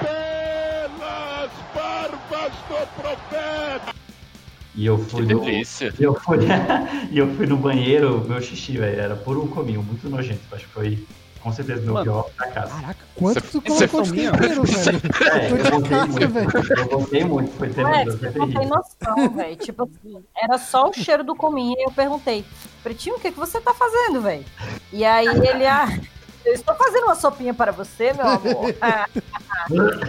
Pelas 0.00 1.50
barbas 1.74 2.52
do 2.68 3.02
profeta! 3.02 3.94
E 4.74 4.86
eu 4.86 4.98
Que 4.98 5.10
fui 5.10 5.22
no, 5.22 5.40
delícia. 5.40 5.92
e 5.98 6.02
eu 6.02 6.14
fui, 6.14 6.38
e 7.10 7.18
eu 7.18 7.34
fui 7.34 7.46
no 7.46 7.56
banheiro, 7.56 8.24
meu 8.28 8.40
xixi, 8.40 8.76
velho, 8.76 9.00
era 9.00 9.16
puro 9.16 9.48
cominho, 9.48 9.82
muito 9.82 10.08
nojento. 10.08 10.42
Acho 10.52 10.66
que 10.66 10.72
foi 10.72 11.06
com 11.42 11.52
certeza 11.52 11.80
meu 11.82 12.02
pior 12.02 12.30
fracasso. 12.36 12.74
Caraca, 12.74 13.04
quanto 13.14 13.40
Você- 13.46 13.88
colocou 13.88 14.02
de 14.02 14.12
tempero, 14.12 14.62
velho? 14.64 15.00
É, 15.32 15.48
Tô 15.48 15.76
eu 15.76 15.82
cara, 15.82 16.06
muito, 16.06 16.28
velho. 16.28 16.48
eu 16.78 16.88
gostei 16.98 17.24
muito, 17.24 17.52
foi 17.56 17.68
tenebroso, 17.70 18.18
você 18.18 18.30
foi 18.32 18.38
não 18.40 18.46
tem 18.48 18.56
terrível. 18.58 18.76
noção, 18.76 19.30
velho. 19.36 19.56
Tipo 19.56 19.82
assim, 19.84 20.24
era 20.36 20.58
só 20.58 20.88
o 20.88 20.92
cheiro 20.92 21.24
do 21.24 21.34
cominho. 21.34 21.76
E 21.78 21.84
eu 21.84 21.90
perguntei, 21.92 22.44
Pretinho, 22.82 23.16
o 23.16 23.20
que, 23.20 23.30
que 23.32 23.38
você 23.38 23.60
tá 23.60 23.72
fazendo, 23.74 24.20
velho? 24.20 24.44
E 24.92 25.04
aí 25.04 25.26
ele, 25.26 25.66
ah, 25.66 25.88
eu 26.44 26.54
estou 26.54 26.74
fazendo 26.74 27.04
uma 27.04 27.14
sopinha 27.14 27.52
para 27.54 27.72
você, 27.72 28.12
meu 28.12 28.26
amor. 28.26 28.74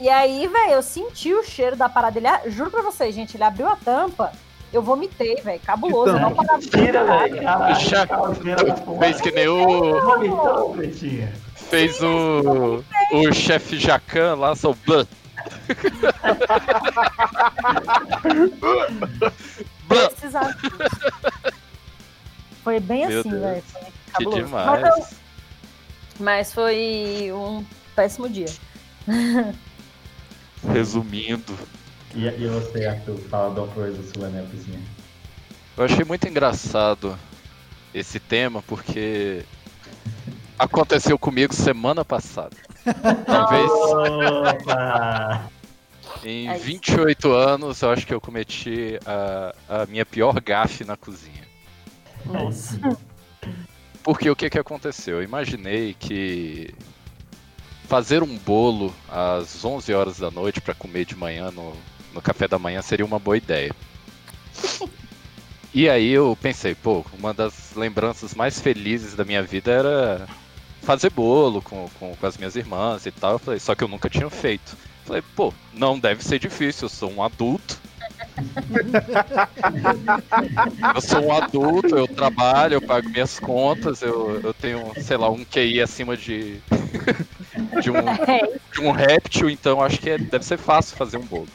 e 0.00 0.08
aí, 0.08 0.46
velho, 0.46 0.72
eu 0.72 0.82
senti 0.82 1.32
o 1.34 1.42
cheiro 1.44 1.76
da 1.76 1.88
parada. 1.88 2.18
Ele, 2.18 2.26
ah, 2.26 2.42
juro 2.46 2.70
pra 2.70 2.82
vocês, 2.82 3.14
gente, 3.14 3.36
ele 3.36 3.44
abriu 3.44 3.68
a 3.68 3.76
tampa, 3.76 4.32
eu 4.72 4.82
vomitei, 4.82 5.36
velho. 5.36 5.60
Cabuloso. 5.60 6.10
Eu 6.12 6.20
não 6.20 6.34
parava 6.34 6.60
de 6.60 6.68
da 6.92 8.74
porra. 8.76 8.98
fez 9.00 9.20
que 9.20 9.30
nem 9.32 9.48
o. 9.48 10.00
Vomitou, 10.00 10.74
Pretinha. 10.74 11.32
Fez 11.54 12.00
o. 12.02 12.82
O 13.12 13.32
chefe 13.32 13.78
Jacan 13.78 14.34
lá, 14.36 14.54
só. 14.54 14.74
blá. 14.86 15.06
Precisava. 19.88 20.54
Foi 22.62 22.78
bem 22.80 23.06
Meu 23.06 23.20
assim, 23.20 23.30
velho. 23.30 23.62
Foi 23.62 23.80
Que 23.82 23.90
cabuloso. 24.12 24.42
demais. 24.44 24.66
Mas, 24.66 24.98
eu- 24.98 25.06
mas 26.20 26.52
foi 26.52 27.30
um 27.32 27.64
péssimo 27.96 28.28
dia. 28.28 28.46
Resumindo, 30.72 31.56
E, 32.14 32.26
e 32.26 32.48
você, 32.48 32.86
Arthur, 32.86 33.18
fala 33.28 33.54
de 33.54 33.60
uma 33.60 33.68
coisa 33.68 34.02
sua, 34.12 34.28
né, 34.28 34.46
Pretinha? 34.48 34.80
eu 35.76 35.84
achei 35.84 36.04
muito 36.04 36.28
engraçado 36.28 37.18
esse 37.94 38.20
tema 38.20 38.62
porque 38.62 39.44
aconteceu 40.58 41.18
comigo 41.18 41.54
semana 41.54 42.04
passada. 42.04 42.56
Talvez 43.24 43.70
Opa! 43.70 45.50
em 46.24 46.48
É 46.48 46.56
isso. 46.56 46.64
28 46.64 47.32
anos 47.32 47.80
eu 47.82 47.90
acho 47.90 48.06
que 48.06 48.12
eu 48.12 48.20
cometi 48.20 48.98
a, 49.06 49.54
a 49.82 49.86
minha 49.86 50.04
pior 50.04 50.38
gafe 50.40 50.84
na 50.84 50.96
cozinha. 50.96 51.48
Nossa. 52.26 52.78
Porque 54.02 54.28
o 54.28 54.36
que 54.36 54.50
que 54.50 54.58
aconteceu? 54.58 55.16
Eu 55.16 55.22
imaginei 55.22 55.94
que 55.98 56.74
fazer 57.88 58.22
um 58.22 58.36
bolo 58.38 58.94
às 59.08 59.64
11 59.64 59.92
horas 59.94 60.18
da 60.18 60.30
noite 60.30 60.60
para 60.60 60.74
comer 60.74 61.04
de 61.04 61.16
manhã 61.16 61.50
no, 61.50 61.74
no 62.14 62.22
café 62.22 62.48
da 62.48 62.58
manhã 62.58 62.82
seria 62.82 63.06
uma 63.06 63.18
boa 63.18 63.36
ideia. 63.36 63.74
E 65.72 65.88
aí 65.88 66.10
eu 66.10 66.36
pensei, 66.40 66.74
pô, 66.74 67.04
uma 67.16 67.32
das 67.32 67.74
lembranças 67.76 68.34
mais 68.34 68.60
felizes 68.60 69.14
da 69.14 69.24
minha 69.24 69.42
vida 69.42 69.70
era 69.70 70.26
fazer 70.82 71.10
bolo 71.10 71.62
com, 71.62 71.88
com, 71.98 72.16
com 72.16 72.26
as 72.26 72.36
minhas 72.36 72.56
irmãs 72.56 73.06
e 73.06 73.12
tal. 73.12 73.32
Eu 73.32 73.38
falei, 73.38 73.60
só 73.60 73.74
que 73.74 73.84
eu 73.84 73.88
nunca 73.88 74.10
tinha 74.10 74.28
feito. 74.28 74.76
Falei, 75.04 75.22
pô, 75.36 75.52
não 75.72 75.98
deve 75.98 76.24
ser 76.24 76.38
difícil, 76.38 76.86
eu 76.86 76.88
sou 76.88 77.12
um 77.12 77.22
adulto. 77.22 77.78
eu 80.94 81.00
sou 81.00 81.24
um 81.24 81.32
adulto, 81.32 81.96
eu 81.96 82.08
trabalho, 82.08 82.74
eu 82.74 82.82
pago 82.82 83.08
minhas 83.08 83.38
contas, 83.38 84.02
eu, 84.02 84.40
eu 84.42 84.52
tenho, 84.52 84.92
sei 85.02 85.16
lá, 85.16 85.30
um 85.30 85.44
QI 85.44 85.80
acima 85.80 86.16
de. 86.16 86.60
de, 87.80 87.90
um, 87.90 87.96
É, 87.96 88.40
de 88.74 88.80
um 88.80 88.90
réptil, 88.90 89.50
então 89.50 89.80
acho 89.82 89.98
que 89.98 90.10
é- 90.10 90.18
deve 90.18 90.44
ser 90.44 90.58
fácil 90.58 90.96
fazer 90.96 91.16
um 91.16 91.24
bolo. 91.26 91.48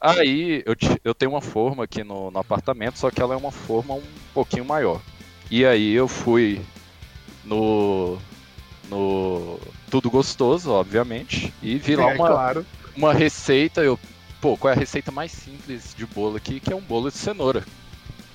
Aí 0.00 0.62
eu, 0.66 0.74
eu 1.02 1.14
tenho 1.14 1.30
uma 1.32 1.40
forma 1.40 1.84
aqui 1.84 2.04
no, 2.04 2.30
no 2.30 2.38
apartamento, 2.38 2.98
só 2.98 3.10
que 3.10 3.22
ela 3.22 3.34
é 3.34 3.36
uma 3.36 3.50
forma 3.52 3.94
um 3.94 4.02
pouquinho 4.34 4.64
maior. 4.64 5.00
E 5.50 5.64
aí 5.64 5.92
eu 5.92 6.06
fui 6.08 6.60
no. 7.44 8.18
no 8.88 9.58
Tudo 9.90 10.10
Gostoso, 10.10 10.70
obviamente, 10.72 11.52
e 11.62 11.76
vi 11.78 11.96
lá 11.96 12.10
É, 12.10 12.14
uma, 12.14 12.26
claro. 12.26 12.66
uma 12.96 13.12
receita, 13.14 13.80
eu. 13.82 13.98
Pô, 14.40 14.58
qual 14.58 14.72
é 14.72 14.76
a 14.76 14.78
receita 14.78 15.10
mais 15.10 15.32
simples 15.32 15.94
de 15.96 16.04
bolo 16.04 16.36
aqui? 16.36 16.60
Que 16.60 16.72
é 16.72 16.76
um 16.76 16.82
bolo 16.82 17.10
de 17.10 17.16
cenoura. 17.16 17.64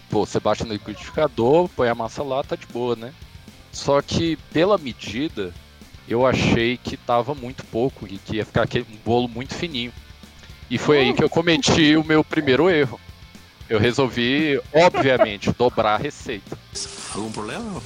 Pô, 0.09 0.25
você 0.25 0.39
bate 0.39 0.63
no 0.63 0.73
liquidificador, 0.73 1.69
põe 1.69 1.87
a 1.87 1.93
massa 1.93 2.23
lá, 2.23 2.43
tá 2.43 2.55
de 2.55 2.65
boa, 2.65 2.95
né? 2.95 3.13
Só 3.71 4.01
que 4.01 4.35
pela 4.51 4.75
medida, 4.79 5.53
eu 6.09 6.25
achei 6.25 6.75
que 6.77 6.97
tava 6.97 7.35
muito 7.35 7.63
pouco 7.65 8.07
e 8.07 8.17
que 8.17 8.37
ia 8.37 8.45
ficar 8.45 8.63
aquele, 8.63 8.85
um 8.91 8.97
bolo 9.05 9.27
muito 9.27 9.53
fininho. 9.53 9.93
E 10.69 10.77
foi 10.77 10.99
aí 10.99 11.13
que 11.13 11.23
eu 11.23 11.29
cometi 11.29 11.95
o 11.95 12.03
meu 12.03 12.23
primeiro 12.23 12.67
erro. 12.67 12.99
Eu 13.69 13.79
resolvi, 13.79 14.59
obviamente, 14.73 15.53
dobrar 15.57 15.93
a 15.95 15.97
receita. 15.97 16.57
Algum 17.13 17.31
problema? 17.31 17.81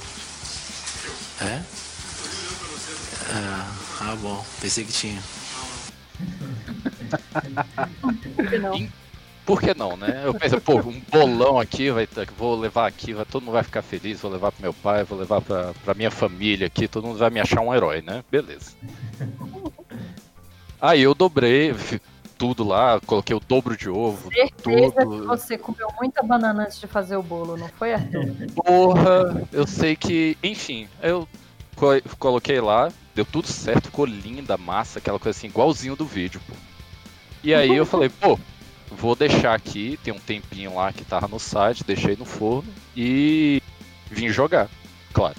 É? 1.42 1.62
Ah, 3.30 3.72
ah, 4.00 4.16
bom. 4.16 4.44
Pensei 4.60 4.84
que 4.84 4.92
tinha. 4.92 5.22
não? 8.60 9.03
Por 9.44 9.60
que 9.60 9.74
não, 9.74 9.96
né? 9.96 10.22
Eu 10.24 10.32
pensei, 10.34 10.58
pô, 10.58 10.76
um 10.76 11.00
bolão 11.12 11.60
aqui, 11.60 11.90
vai 11.90 12.06
ter, 12.06 12.28
vou 12.30 12.58
levar 12.58 12.86
aqui, 12.86 13.12
vai, 13.12 13.24
todo 13.26 13.42
mundo 13.42 13.52
vai 13.52 13.62
ficar 13.62 13.82
feliz, 13.82 14.20
vou 14.20 14.30
levar 14.30 14.50
pro 14.50 14.62
meu 14.62 14.72
pai, 14.72 15.04
vou 15.04 15.18
levar 15.18 15.42
pra, 15.42 15.74
pra 15.84 15.94
minha 15.94 16.10
família 16.10 16.66
aqui, 16.66 16.88
todo 16.88 17.06
mundo 17.06 17.18
vai 17.18 17.28
me 17.30 17.40
achar 17.40 17.60
um 17.60 17.74
herói, 17.74 18.00
né? 18.00 18.24
Beleza. 18.30 18.72
Aí 20.80 21.02
eu 21.02 21.14
dobrei 21.14 21.74
tudo 22.36 22.64
lá, 22.64 23.00
coloquei 23.06 23.34
o 23.34 23.40
dobro 23.40 23.76
de 23.76 23.88
ovo, 23.88 24.30
Certeza 24.32 24.94
que 24.96 25.04
tudo. 25.04 25.26
você 25.26 25.56
comeu 25.58 25.88
muita 25.98 26.22
banana 26.22 26.64
antes 26.64 26.78
de 26.80 26.86
fazer 26.86 27.16
o 27.16 27.22
bolo, 27.22 27.56
não 27.56 27.68
foi, 27.68 27.94
Arthur? 27.94 28.26
Porra, 28.54 29.46
eu 29.52 29.66
sei 29.66 29.96
que, 29.96 30.36
enfim, 30.42 30.88
eu 31.02 31.26
co- 31.76 32.00
coloquei 32.18 32.60
lá, 32.60 32.90
deu 33.14 33.24
tudo 33.24 33.48
certo, 33.48 33.86
ficou 33.86 34.04
linda 34.04 34.54
a 34.54 34.58
massa, 34.58 34.98
aquela 34.98 35.18
coisa 35.18 35.38
assim, 35.38 35.46
igualzinho 35.46 35.96
do 35.96 36.04
vídeo, 36.04 36.40
pô. 36.46 36.54
E 37.42 37.54
aí 37.54 37.74
eu 37.74 37.86
falei, 37.86 38.08
pô, 38.08 38.38
vou 38.90 39.14
deixar 39.14 39.54
aqui, 39.54 39.98
tem 40.02 40.12
um 40.12 40.18
tempinho 40.18 40.74
lá 40.74 40.92
que 40.92 41.04
tava 41.04 41.28
no 41.28 41.38
site, 41.38 41.84
deixei 41.84 42.16
no 42.16 42.24
forno 42.24 42.72
e 42.96 43.62
vim 44.10 44.28
jogar, 44.28 44.68
claro. 45.12 45.36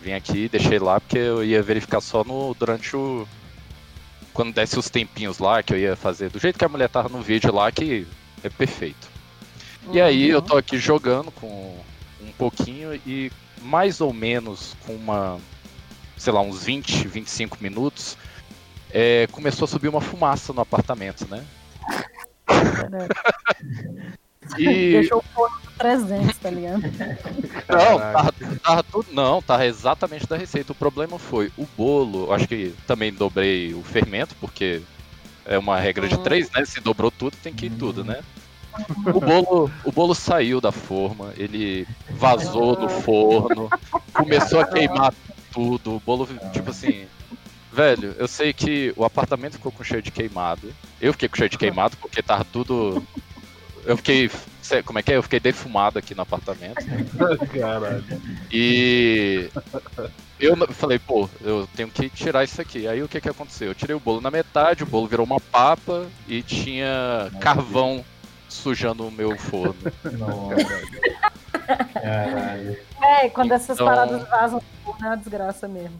Vim 0.00 0.12
aqui, 0.12 0.48
deixei 0.48 0.78
lá 0.78 1.00
porque 1.00 1.18
eu 1.18 1.44
ia 1.44 1.62
verificar 1.62 2.00
só 2.00 2.22
no 2.22 2.54
durante 2.54 2.96
o 2.96 3.26
quando 4.32 4.52
desse 4.52 4.78
os 4.78 4.90
tempinhos 4.90 5.38
lá 5.38 5.62
que 5.62 5.72
eu 5.72 5.78
ia 5.78 5.96
fazer 5.96 6.28
do 6.28 6.38
jeito 6.38 6.58
que 6.58 6.64
a 6.64 6.68
mulher 6.68 6.90
tava 6.90 7.08
no 7.08 7.22
vídeo 7.22 7.52
lá 7.52 7.72
que 7.72 8.06
é 8.44 8.48
perfeito. 8.48 9.08
E 9.92 10.00
aí 10.00 10.28
eu 10.28 10.42
tô 10.42 10.56
aqui 10.56 10.78
jogando 10.78 11.30
com 11.30 11.78
um 12.20 12.32
pouquinho 12.32 12.94
e 13.06 13.30
mais 13.62 14.00
ou 14.00 14.12
menos 14.12 14.76
com 14.84 14.94
uma, 14.94 15.38
sei 16.16 16.32
lá, 16.32 16.40
uns 16.40 16.64
20, 16.64 17.08
25 17.08 17.58
minutos, 17.60 18.16
é, 18.90 19.26
começou 19.32 19.64
a 19.64 19.68
subir 19.68 19.88
uma 19.88 20.00
fumaça 20.00 20.52
no 20.52 20.60
apartamento, 20.60 21.26
né? 21.28 21.44
E 24.58 24.92
Deixou 24.92 25.18
o 25.18 25.22
forno 25.34 25.56
no 25.64 25.70
300, 25.78 26.36
tá 26.38 26.50
ligado? 26.50 26.82
não, 27.68 27.98
tava, 27.98 28.34
tava 28.62 28.82
tudo, 28.84 29.06
não, 29.12 29.42
tava 29.42 29.66
exatamente 29.66 30.26
da 30.26 30.36
receita. 30.36 30.72
O 30.72 30.76
problema 30.76 31.18
foi 31.18 31.50
o 31.56 31.66
bolo, 31.76 32.32
acho 32.32 32.46
que 32.46 32.74
também 32.86 33.12
dobrei 33.12 33.74
o 33.74 33.82
fermento, 33.82 34.34
porque 34.40 34.82
é 35.44 35.58
uma 35.58 35.78
regra 35.78 36.08
de 36.08 36.16
Uhum. 36.16 36.22
três, 36.22 36.50
né? 36.52 36.64
Se 36.64 36.80
dobrou 36.80 37.10
tudo, 37.10 37.36
tem 37.42 37.52
que 37.52 37.66
ir 37.66 37.70
tudo, 37.70 38.04
né? 38.04 38.22
O 39.06 39.20
bolo, 39.20 39.70
o 39.84 39.92
bolo 39.92 40.14
saiu 40.14 40.60
da 40.60 40.70
forma, 40.70 41.32
ele 41.36 41.86
vazou 42.10 42.76
no 42.76 42.88
forno, 42.88 43.72
começou 44.12 44.60
a 44.60 44.64
queimar 44.64 45.14
tudo. 45.52 45.96
O 45.96 46.00
bolo, 46.00 46.28
tipo 46.52 46.70
assim, 46.70 47.06
velho, 47.76 48.14
eu 48.18 48.26
sei 48.26 48.52
que 48.52 48.92
o 48.96 49.04
apartamento 49.04 49.52
ficou 49.54 49.70
com 49.70 49.84
cheiro 49.84 50.02
de 50.02 50.10
queimado. 50.10 50.72
Eu 51.00 51.12
fiquei 51.12 51.28
com 51.28 51.36
cheiro 51.36 51.50
de 51.50 51.58
queimado 51.58 51.96
porque 51.98 52.22
tava 52.22 52.44
tudo. 52.44 53.06
Eu 53.84 53.96
fiquei. 53.96 54.30
sei- 54.62 54.82
Como 54.82 54.98
é 54.98 55.02
que 55.02 55.12
é? 55.12 55.16
Eu 55.16 55.22
fiquei 55.22 55.38
defumado 55.38 55.98
aqui 55.98 56.14
no 56.14 56.22
apartamento. 56.22 56.84
Caralho. 57.52 58.04
E 58.50 59.48
eu 60.40 60.56
falei, 60.72 60.98
pô, 60.98 61.28
eu 61.42 61.68
tenho 61.76 61.88
que 61.90 62.08
tirar 62.08 62.42
isso 62.44 62.60
aqui. 62.60 62.88
Aí 62.88 63.02
o 63.02 63.08
que 63.08 63.20
que 63.20 63.28
aconteceu? 63.28 63.68
Eu 63.68 63.74
tirei 63.74 63.94
o 63.94 64.00
bolo 64.00 64.20
na 64.20 64.30
metade, 64.30 64.82
o 64.82 64.86
bolo 64.86 65.06
virou 65.06 65.24
uma 65.26 65.38
papa 65.40 66.06
e 66.26 66.42
tinha 66.42 67.30
carvão 67.40 68.04
sujando 68.48 69.06
o 69.06 69.10
meu 69.12 69.36
forno. 69.38 69.76
Nossa. 70.18 70.66
Caralho. 71.92 72.76
É, 73.02 73.28
quando 73.28 73.52
essas 73.52 73.76
Então- 73.76 73.86
paradas 73.86 74.26
vazam, 74.28 74.62
é 74.86 74.90
uma 75.06 75.16
desgraça 75.16 75.68
mesmo. 75.68 75.98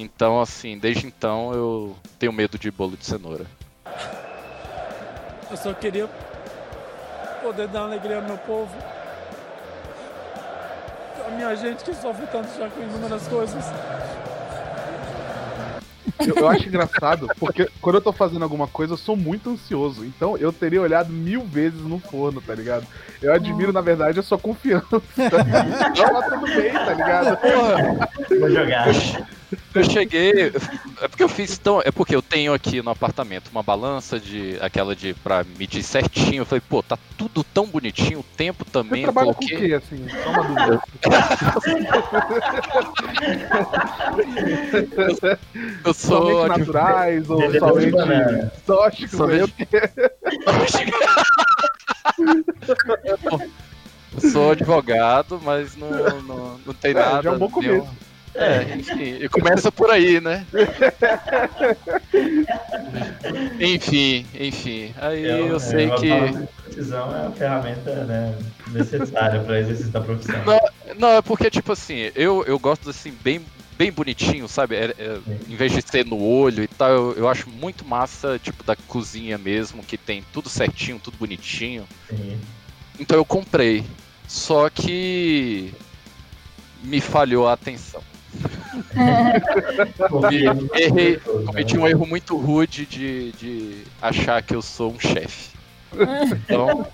Então, 0.00 0.40
assim, 0.40 0.78
desde 0.78 1.08
então 1.08 1.52
eu 1.52 1.96
tenho 2.20 2.32
medo 2.32 2.56
de 2.56 2.70
bolo 2.70 2.96
de 2.96 3.04
cenoura. 3.04 3.44
Eu 5.50 5.56
só 5.56 5.74
queria 5.74 6.08
poder 7.42 7.66
dar 7.66 7.80
alegria 7.80 8.18
ao 8.18 8.22
meu 8.22 8.38
povo. 8.38 8.72
A 11.26 11.30
minha 11.32 11.54
gente 11.56 11.82
que 11.82 11.92
sofre 11.94 12.26
tanto 12.28 12.48
já 12.56 12.70
com 12.70 12.80
inúmeras 12.80 13.26
coisas. 13.26 13.64
Eu, 16.20 16.36
eu 16.36 16.48
acho 16.48 16.68
engraçado, 16.68 17.28
porque 17.36 17.68
quando 17.80 17.96
eu 17.96 18.00
tô 18.00 18.12
fazendo 18.12 18.42
alguma 18.44 18.68
coisa, 18.68 18.92
eu 18.92 18.96
sou 18.96 19.16
muito 19.16 19.50
ansioso. 19.50 20.04
Então 20.04 20.36
eu 20.36 20.52
teria 20.52 20.80
olhado 20.80 21.12
mil 21.12 21.42
vezes 21.42 21.80
no 21.80 21.98
forno, 21.98 22.40
tá 22.40 22.54
ligado? 22.54 22.86
Eu 23.20 23.32
admiro, 23.32 23.72
na 23.72 23.80
verdade, 23.80 24.20
a 24.20 24.22
sua 24.22 24.38
confiança. 24.38 25.02
Então 25.18 26.20
tá 26.20 26.30
tudo 26.30 26.46
bem, 26.46 26.72
tá 26.72 26.94
ligado? 26.94 27.36
Porra, 27.36 28.08
Vou 28.38 28.50
jogar. 28.50 28.86
Eu 29.74 29.84
cheguei. 29.84 30.52
É 31.00 31.08
porque 31.08 31.22
eu 31.22 31.28
fiz 31.28 31.56
tão. 31.58 31.80
É 31.84 31.90
porque 31.90 32.14
eu 32.14 32.20
tenho 32.22 32.52
aqui 32.52 32.82
no 32.82 32.90
apartamento 32.90 33.48
uma 33.50 33.62
balança 33.62 34.18
de. 34.20 34.58
aquela 34.60 34.94
de. 34.96 35.14
pra 35.14 35.44
medir 35.58 35.82
certinho. 35.82 36.42
Eu 36.42 36.46
falei, 36.46 36.62
pô, 36.68 36.82
tá 36.82 36.98
tudo 37.16 37.42
tão 37.44 37.66
bonitinho, 37.66 38.20
o 38.20 38.24
tempo 38.36 38.64
Você 38.64 38.70
também. 38.70 39.02
Eu 39.04 39.12
trabalha 39.12 39.34
com 39.34 39.44
o 39.44 39.48
coloquei. 39.48 39.68
quê, 39.68 39.74
assim? 39.74 40.06
Só 40.22 40.30
uma 40.30 40.44
dúvida. 40.44 40.80
Eu 45.84 45.94
sou. 45.94 46.42
Somente 46.42 46.58
naturais 46.58 47.30
ou 47.30 47.50
de 47.50 47.58
somente 47.58 48.50
tóxicos? 48.66 49.10
Somente- 49.16 49.68
Eu 54.20 54.30
sou 54.30 54.50
advogado, 54.52 55.40
mas 55.42 55.76
não, 55.76 55.90
não, 56.22 56.60
não 56.66 56.74
tem 56.74 56.90
É, 56.92 56.94
nada. 56.94 57.22
já 57.22 57.30
é 57.30 57.32
um 57.34 57.38
bom 57.38 57.50
nenhum- 57.60 57.80
começo. 57.80 58.07
É, 58.38 58.74
enfim, 58.76 59.18
e 59.20 59.28
começa 59.28 59.70
por 59.70 59.90
aí, 59.90 60.20
né? 60.20 60.46
enfim, 63.60 64.24
enfim. 64.34 64.94
Aí 65.00 65.48
eu, 65.48 65.58
sei 65.58 65.86
uma 65.86 65.94
que. 65.96 66.46
precisão 66.64 67.14
é 67.14 67.26
a 67.26 67.30
ferramenta 67.32 68.04
né, 68.04 68.38
necessária 68.72 69.40
para 69.42 69.58
exercício 69.58 69.92
da 69.92 70.00
profissão. 70.00 70.44
Não, 70.44 70.60
não, 70.98 71.08
é 71.10 71.22
porque, 71.22 71.50
tipo 71.50 71.72
assim, 71.72 72.10
eu, 72.14 72.44
eu 72.44 72.58
gosto 72.58 72.90
assim, 72.90 73.12
bem, 73.24 73.40
bem 73.76 73.90
bonitinho, 73.90 74.46
sabe? 74.48 74.76
É- 74.76 74.94
é, 74.98 75.18
em 75.48 75.56
vez 75.56 75.72
de 75.72 75.82
ser 75.82 76.04
no 76.06 76.20
olho 76.20 76.62
e 76.62 76.68
tal, 76.68 76.90
eu, 76.90 77.12
eu 77.14 77.28
acho 77.28 77.48
muito 77.50 77.84
massa, 77.84 78.38
tipo, 78.38 78.62
da 78.62 78.76
cozinha 78.76 79.36
mesmo, 79.36 79.82
que 79.82 79.98
tem 79.98 80.22
tudo 80.32 80.48
certinho, 80.48 81.00
tudo 81.02 81.16
bonitinho. 81.18 81.88
Sim. 82.08 82.38
Então 82.98 83.16
eu 83.16 83.24
comprei. 83.24 83.84
Só 84.26 84.68
que 84.68 85.72
me 86.84 87.00
falhou 87.00 87.48
a 87.48 87.54
atenção. 87.54 88.02
Errei? 90.74 91.16
Cometi 91.46 91.76
um 91.78 91.86
erro 91.86 92.06
muito 92.06 92.36
rude 92.36 92.86
de, 92.86 93.32
de 93.32 93.82
achar 94.00 94.42
que 94.42 94.54
eu 94.54 94.62
sou 94.62 94.92
um 94.92 94.98
chefe. 95.00 95.56
Então, 96.32 96.86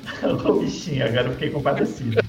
bichinho, 0.60 1.06
agora 1.06 1.28
eu 1.28 1.32
fiquei 1.32 1.50
compadecido. 1.50 2.20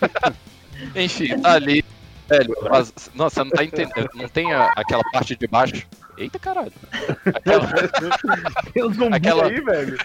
enfim, 0.96 1.38
tá 1.40 1.52
ali. 1.52 1.84
Velho, 2.28 2.54
mas, 2.70 2.92
nossa, 3.14 3.44
não 3.44 3.50
tá 3.50 3.62
entendendo. 3.64 4.08
Não 4.14 4.28
tem 4.28 4.52
a- 4.52 4.72
aquela 4.76 5.02
parte 5.12 5.36
de 5.36 5.46
baixo. 5.46 5.86
Eita 6.16 6.38
caralho. 6.38 6.72
Aquela, 7.26 7.66
Tem 8.72 8.84
um 8.84 8.92
zumbi 8.92 9.16
Aquela- 9.16 9.46
aí, 9.46 9.60
velho. 9.60 9.96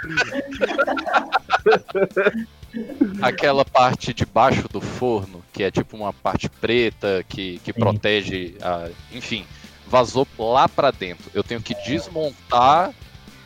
aquela 3.22 3.66
parte 3.66 4.14
de 4.14 4.26
baixo 4.26 4.68
do 4.70 4.82
forno, 4.82 5.37
que 5.58 5.64
é 5.64 5.72
tipo 5.72 5.98
uma 5.98 6.14
parte 6.14 6.48
preta 6.48 7.26
que, 7.28 7.60
que 7.64 7.74
Sim. 7.74 7.80
protege 7.80 8.56
a. 8.62 8.90
Enfim, 9.12 9.44
vazou 9.88 10.28
lá 10.38 10.70
pra 10.70 10.92
dentro. 10.92 11.32
Eu 11.34 11.44
tenho 11.44 11.60
que 11.60 11.74
desmontar 11.84 12.94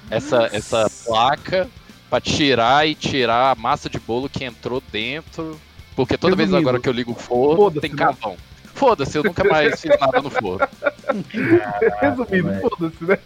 essa, 0.09 0.49
essa 0.51 0.91
placa 1.05 1.69
pra 2.09 2.19
tirar 2.19 2.85
e 2.85 2.95
tirar 2.95 3.51
a 3.51 3.55
massa 3.55 3.89
de 3.89 3.97
bolo 3.97 4.27
que 4.27 4.43
entrou 4.43 4.83
dentro. 4.91 5.57
Porque 5.95 6.17
toda 6.17 6.35
vez 6.35 6.53
agora 6.53 6.81
que 6.81 6.89
eu 6.89 6.93
ligo 6.93 7.13
o 7.13 7.15
forno, 7.15 7.55
foda-se, 7.55 7.79
tem 7.79 7.91
né? 7.91 7.95
carvão. 7.95 8.35
Foda-se, 8.73 9.17
eu 9.17 9.23
nunca 9.23 9.45
mais 9.45 9.79
fiz 9.79 9.97
nada 9.97 10.21
no 10.21 10.29
forno. 10.29 10.67
Resumindo, 12.01 12.49
velho. 12.49 12.61
foda-se, 12.69 13.03
né? 13.05 13.17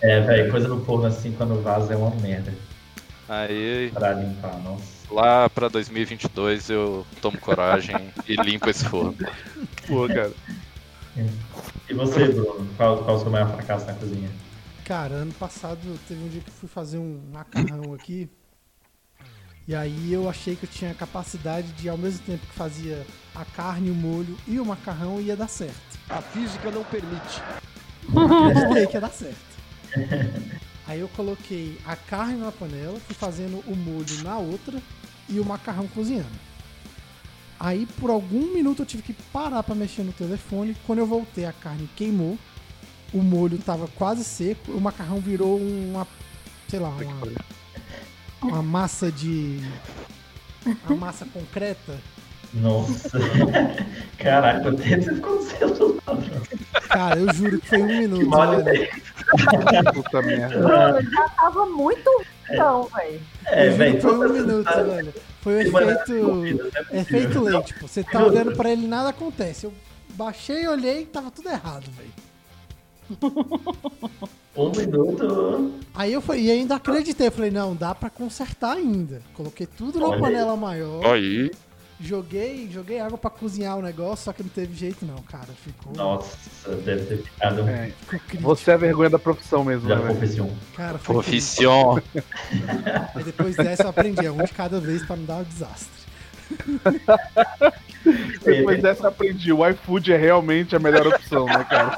É, 0.00 0.20
velho, 0.20 0.50
coisa 0.52 0.68
no 0.68 0.84
forno 0.84 1.06
assim 1.06 1.32
quando 1.32 1.60
vaza 1.60 1.92
é 1.92 1.96
uma 1.96 2.10
merda 2.16 2.54
Aí, 3.28 3.90
pra 3.92 4.12
limpar, 4.12 4.56
nossa. 4.62 4.97
Lá 5.10 5.48
pra 5.48 5.68
2022, 5.68 6.70
eu 6.70 7.06
tomo 7.20 7.38
coragem 7.38 8.12
e 8.26 8.36
limpo 8.36 8.68
esse 8.68 8.84
forno. 8.84 9.16
Pô, 9.86 10.06
cara. 10.08 10.32
E 11.88 11.94
você, 11.94 12.28
Bruno? 12.28 12.68
Qual, 12.76 12.98
qual 13.04 13.16
o 13.16 13.20
seu 13.20 13.30
maior 13.30 13.50
fracasso 13.52 13.86
na 13.86 13.94
cozinha? 13.94 14.30
Cara, 14.84 15.16
ano 15.16 15.32
passado 15.34 15.80
teve 16.06 16.22
um 16.22 16.28
dia 16.28 16.40
que 16.40 16.48
eu 16.48 16.54
fui 16.54 16.68
fazer 16.68 16.98
um 16.98 17.20
macarrão 17.32 17.92
aqui. 17.94 18.28
E 19.66 19.74
aí 19.74 20.12
eu 20.12 20.30
achei 20.30 20.56
que 20.56 20.64
eu 20.64 20.70
tinha 20.70 20.94
capacidade 20.94 21.72
de, 21.72 21.88
ao 21.88 21.98
mesmo 21.98 22.24
tempo 22.24 22.46
que 22.46 22.54
fazia 22.54 23.04
a 23.34 23.44
carne, 23.44 23.90
o 23.90 23.94
molho 23.94 24.36
e 24.46 24.58
o 24.58 24.64
macarrão, 24.64 25.20
ia 25.20 25.36
dar 25.36 25.48
certo. 25.48 25.98
A 26.08 26.22
física 26.22 26.70
não 26.70 26.84
permite. 26.84 27.42
Acreditei 28.08 28.86
que 28.86 28.94
ia 28.94 29.00
dar 29.00 29.10
certo. 29.10 29.36
Aí 30.86 31.00
eu 31.00 31.08
coloquei 31.08 31.78
a 31.84 31.94
carne 31.94 32.36
numa 32.36 32.52
panela, 32.52 32.98
fui 33.00 33.14
fazendo 33.14 33.62
o 33.66 33.76
molho 33.76 34.22
na 34.22 34.38
outra 34.38 34.80
e 35.28 35.38
o 35.38 35.44
macarrão 35.44 35.86
cozinhando. 35.88 36.48
Aí 37.60 37.86
por 38.00 38.10
algum 38.10 38.54
minuto 38.54 38.82
eu 38.82 38.86
tive 38.86 39.02
que 39.02 39.12
parar 39.12 39.62
pra 39.62 39.74
mexer 39.74 40.02
no 40.02 40.12
telefone. 40.12 40.76
Quando 40.86 41.00
eu 41.00 41.06
voltei, 41.06 41.44
a 41.44 41.52
carne 41.52 41.88
queimou, 41.96 42.38
o 43.12 43.18
molho 43.18 43.58
tava 43.58 43.88
quase 43.96 44.24
seco, 44.24 44.72
o 44.72 44.80
macarrão 44.80 45.18
virou 45.18 45.58
uma, 45.58 46.06
sei 46.68 46.78
lá, 46.78 46.90
uma, 46.90 47.26
uma 48.42 48.62
massa 48.62 49.10
de. 49.10 49.60
Uma 50.86 50.96
massa 50.96 51.26
concreta. 51.26 51.98
Nossa. 52.54 53.18
Caraca, 54.18 54.70
até 54.70 54.98
isso 54.98 55.10
aconteceu 55.10 56.00
lá. 56.06 56.80
Cara, 56.88 57.18
eu 57.18 57.32
juro 57.34 57.60
que 57.60 57.68
foi 57.68 57.82
um 57.82 57.86
minuto. 57.86 58.26
Mole, 58.26 58.62
velho. 58.62 58.88
Puta 59.94 60.22
merda. 60.22 60.54
Eu 60.54 61.10
já 61.10 61.28
tava 61.30 61.66
muito 61.66 62.10
então, 62.50 62.84
velho. 62.94 63.20
É, 63.46 63.66
Eu 63.66 63.70
juro 63.72 63.78
velho, 63.78 64.00
foi 64.00 64.12
um 64.28 64.32
minuto, 64.32 64.84
velho. 64.86 65.14
Foi 65.40 65.54
o 65.54 65.60
efeito. 65.60 66.12
não 66.14 66.44
é 66.92 67.00
Efeito 67.00 67.40
leite. 67.40 67.66
Tipo, 67.68 67.88
você 67.88 68.02
tá 68.04 68.24
olhando 68.24 68.52
pra 68.56 68.70
ele 68.70 68.84
e 68.84 68.88
nada 68.88 69.10
acontece. 69.10 69.64
Eu 69.66 69.72
baixei, 70.14 70.66
olhei 70.66 71.02
e 71.02 71.06
tava 71.06 71.30
tudo 71.30 71.48
errado, 71.48 71.84
velho. 71.96 72.18
Um 74.56 74.72
minuto. 74.72 75.72
Aí 75.94 76.12
eu 76.12 76.20
fui, 76.20 76.40
e 76.40 76.50
ainda 76.50 76.74
acreditei. 76.74 77.28
Eu 77.28 77.32
falei, 77.32 77.50
não, 77.50 77.76
dá 77.76 77.94
pra 77.94 78.10
consertar 78.10 78.76
ainda. 78.76 79.22
Coloquei 79.34 79.66
tudo 79.68 80.02
Olha 80.04 80.16
aí. 80.16 80.20
panela 80.20 80.56
maior. 80.56 81.06
Aí, 81.06 81.48
Joguei, 82.00 82.68
joguei 82.70 83.00
água 83.00 83.18
pra 83.18 83.28
cozinhar 83.28 83.76
o 83.76 83.82
negócio, 83.82 84.26
só 84.26 84.32
que 84.32 84.40
não 84.42 84.50
teve 84.50 84.72
jeito 84.72 85.04
não, 85.04 85.16
cara. 85.22 85.48
Ficou, 85.64 85.92
Nossa, 85.96 86.36
deve 86.84 87.06
ter 87.06 87.24
ficado. 87.24 87.68
É, 87.68 87.90
você 88.40 88.70
é 88.70 88.74
a 88.74 88.76
vergonha 88.76 89.10
da 89.10 89.18
profissão 89.18 89.64
mesmo, 89.64 89.88
Já 89.88 89.96
né, 89.96 90.14
confessou. 90.14 90.52
Cara, 90.76 90.98
foi 90.98 91.14
profissão. 91.16 92.00
Aí 93.14 93.24
depois 93.24 93.56
dessa 93.56 93.82
eu 93.82 93.88
aprendi, 93.88 94.24
é 94.24 94.30
um 94.30 94.36
de 94.36 94.52
cada 94.52 94.78
vez 94.78 95.04
pra 95.04 95.16
não 95.16 95.24
dar 95.24 95.38
um 95.38 95.42
desastre. 95.42 95.98
Depois 98.44 98.80
dessa 98.80 99.04
eu 99.04 99.08
aprendi, 99.08 99.52
o 99.52 99.68
iFood 99.68 100.12
é 100.12 100.16
realmente 100.16 100.74
a 100.74 100.78
melhor 100.78 101.06
opção, 101.06 101.46
né, 101.46 101.64
cara? 101.68 101.96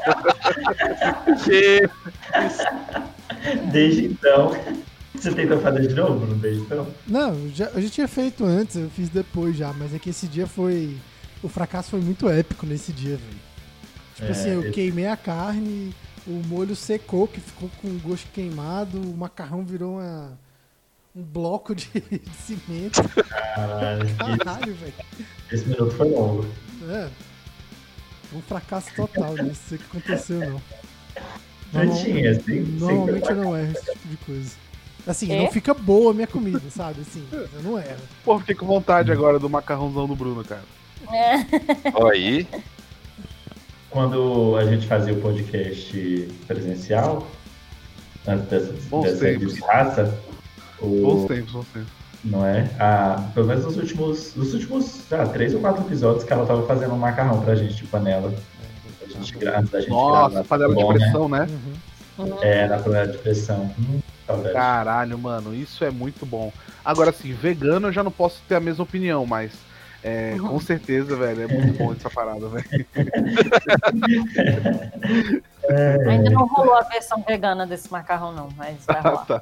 Desde 3.71 4.07
então. 4.07 4.53
Você 5.21 5.33
tenta 5.35 5.59
fazer 5.59 5.87
de 5.87 5.95
novo? 5.95 6.35
Desde 6.37 6.63
então? 6.63 6.87
Não, 7.07 7.35
eu 7.35 7.51
já, 7.55 7.67
eu 7.67 7.83
já 7.83 7.89
tinha 7.91 8.09
feito 8.09 8.45
antes, 8.45 8.77
eu 8.77 8.89
fiz 8.91 9.09
depois 9.09 9.57
já, 9.57 9.73
mas 9.73 9.95
é 9.95 9.99
que 9.99 10.11
esse 10.11 10.27
dia 10.27 10.47
foi. 10.47 10.97
O 11.43 11.49
fracasso 11.49 11.91
foi 11.91 12.01
muito 12.01 12.29
épico 12.29 12.65
nesse 12.67 12.93
dia, 12.93 13.17
velho. 13.17 13.41
Tipo 14.15 14.29
É, 14.29 14.31
assim, 14.31 14.49
eu 14.51 14.63
esse- 14.63 14.71
queimei 14.73 15.07
a 15.07 15.17
carne, 15.17 15.95
o 16.27 16.43
molho 16.47 16.75
secou, 16.77 17.27
que 17.29 17.41
ficou 17.41 17.71
com 17.83 17.97
gosto 17.99 18.29
queimado, 18.33 18.99
o 19.01 19.17
macarrão 19.17 19.65
virou 19.65 19.99
uma, 19.99 20.39
um 21.15 21.23
bloco 21.23 21.75
de, 21.75 21.87
de 21.93 22.31
cimento. 22.47 23.03
Caralho, 23.55 24.17
Caralho, 24.17 24.75
velho. 24.75 24.95
esse, 25.53 25.65
minuto 25.67 25.91
foi 25.93 26.09
longo. 26.11 26.47
É. 26.89 27.09
Um 28.33 28.41
fracasso 28.43 28.89
total, 28.95 29.35
não 29.37 29.55
sei 29.55 29.77
o 29.77 29.81
que 29.81 29.87
aconteceu, 29.99 30.41
não. 30.51 30.63
Pretinha, 31.73 32.31
assim. 32.33 32.61
Normalmente 32.79 33.29
eu 33.31 33.37
não 33.37 33.57
erro 33.57 33.73
esse 33.73 33.93
tipo 33.93 34.09
de 34.09 34.17
coisa. 34.19 34.51
Assim, 35.07 35.33
É? 35.33 35.39
não 35.43 35.51
fica 35.51 35.73
boa 35.75 36.11
a 36.11 36.15
minha 36.15 36.27
comida, 36.27 36.61
sabe? 36.71 37.01
Assim, 37.01 37.25
eu 37.33 37.49
não 37.63 37.79
erro. 37.79 37.97
Pô, 38.25 38.39
fiquei 38.39 38.55
com 38.55 38.67
vontade 38.67 39.11
agora 39.11 39.39
do 39.39 39.49
macarrãozão 39.49 40.07
do 40.07 40.15
Bruno, 40.17 40.45
cara. 40.45 40.63
aí, 42.13 42.47
Quando 43.89 44.57
a 44.57 44.65
gente 44.67 44.87
fazia 44.87 45.13
o 45.13 45.21
podcast 45.21 46.29
presencial, 46.47 47.27
antes 48.27 48.47
dessa, 48.49 48.73
Bons 48.89 49.03
dessa 49.05 49.37
desgraça, 49.39 50.19
o, 50.81 50.87
Bons 51.03 51.27
tempos, 51.29 51.53
bons 51.53 51.67
tempos. 51.73 51.89
não 52.25 52.47
é? 52.47 52.71
Ah, 52.79 53.29
pelo 53.35 53.47
menos 53.47 53.65
nos 53.65 53.77
últimos, 53.77 54.35
nos 54.37 54.55
últimos 54.55 55.13
ah, 55.13 55.27
três 55.27 55.55
ou 55.55 55.61
quatro 55.61 55.83
episódios 55.85 56.23
que 56.25 56.33
ela 56.33 56.47
tava 56.47 56.65
fazendo 56.67 56.95
um 56.95 56.99
macarrão 56.99 57.41
pra 57.43 57.57
gente 57.57 57.75
de 57.75 57.85
panela. 57.85 58.33
A 59.03 59.09
gente, 59.09 59.45
antes 59.49 59.71
da 59.71 59.81
gente 59.81 59.91
Nossa, 59.91 60.31
gravar. 60.31 60.45
panela 60.49 60.75
de 60.77 60.83
Bom, 60.83 60.93
né? 60.93 60.99
pressão, 61.01 61.29
né? 61.29 61.47
Uhum. 62.19 62.39
É, 62.43 62.69
na 62.69 62.79
panela 62.79 63.09
de 63.09 63.19
pressão. 63.19 63.75
Hum, 63.79 64.01
saudade. 64.31 64.55
Caralho, 64.55 65.19
mano, 65.19 65.55
isso 65.55 65.85
é 65.85 65.91
muito 65.91 66.25
bom. 66.25 66.51
Agora, 66.85 67.11
assim, 67.11 67.33
vegano 67.33 67.89
eu 67.89 67.93
já 67.93 68.03
não 68.03 68.11
posso 68.11 68.41
ter 68.49 68.55
a 68.55 68.61
mesma 68.61 68.85
opinião, 68.85 69.27
mas 69.27 69.53
é, 70.03 70.35
com 70.39 70.59
certeza, 70.61 71.15
velho, 71.17 71.43
é 71.43 71.47
muito 71.47 71.77
bom 71.79 71.93
essa 71.93 72.09
parada, 72.11 72.49
velho. 72.49 72.87
Ainda 76.09 76.31
não 76.31 76.47
rolou 76.47 76.75
a 76.75 76.81
versão 76.83 77.23
vegana 77.27 77.67
desse 77.67 77.91
macarrão, 77.93 78.33
não, 78.33 78.49
mas 78.57 78.85
vai 78.87 79.01
rolar. 79.03 79.27
Tá. 79.27 79.41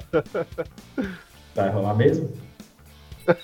Vai 1.55 1.69
rolar 1.69 1.93
mesmo? 1.95 2.29
Pra 3.25 3.35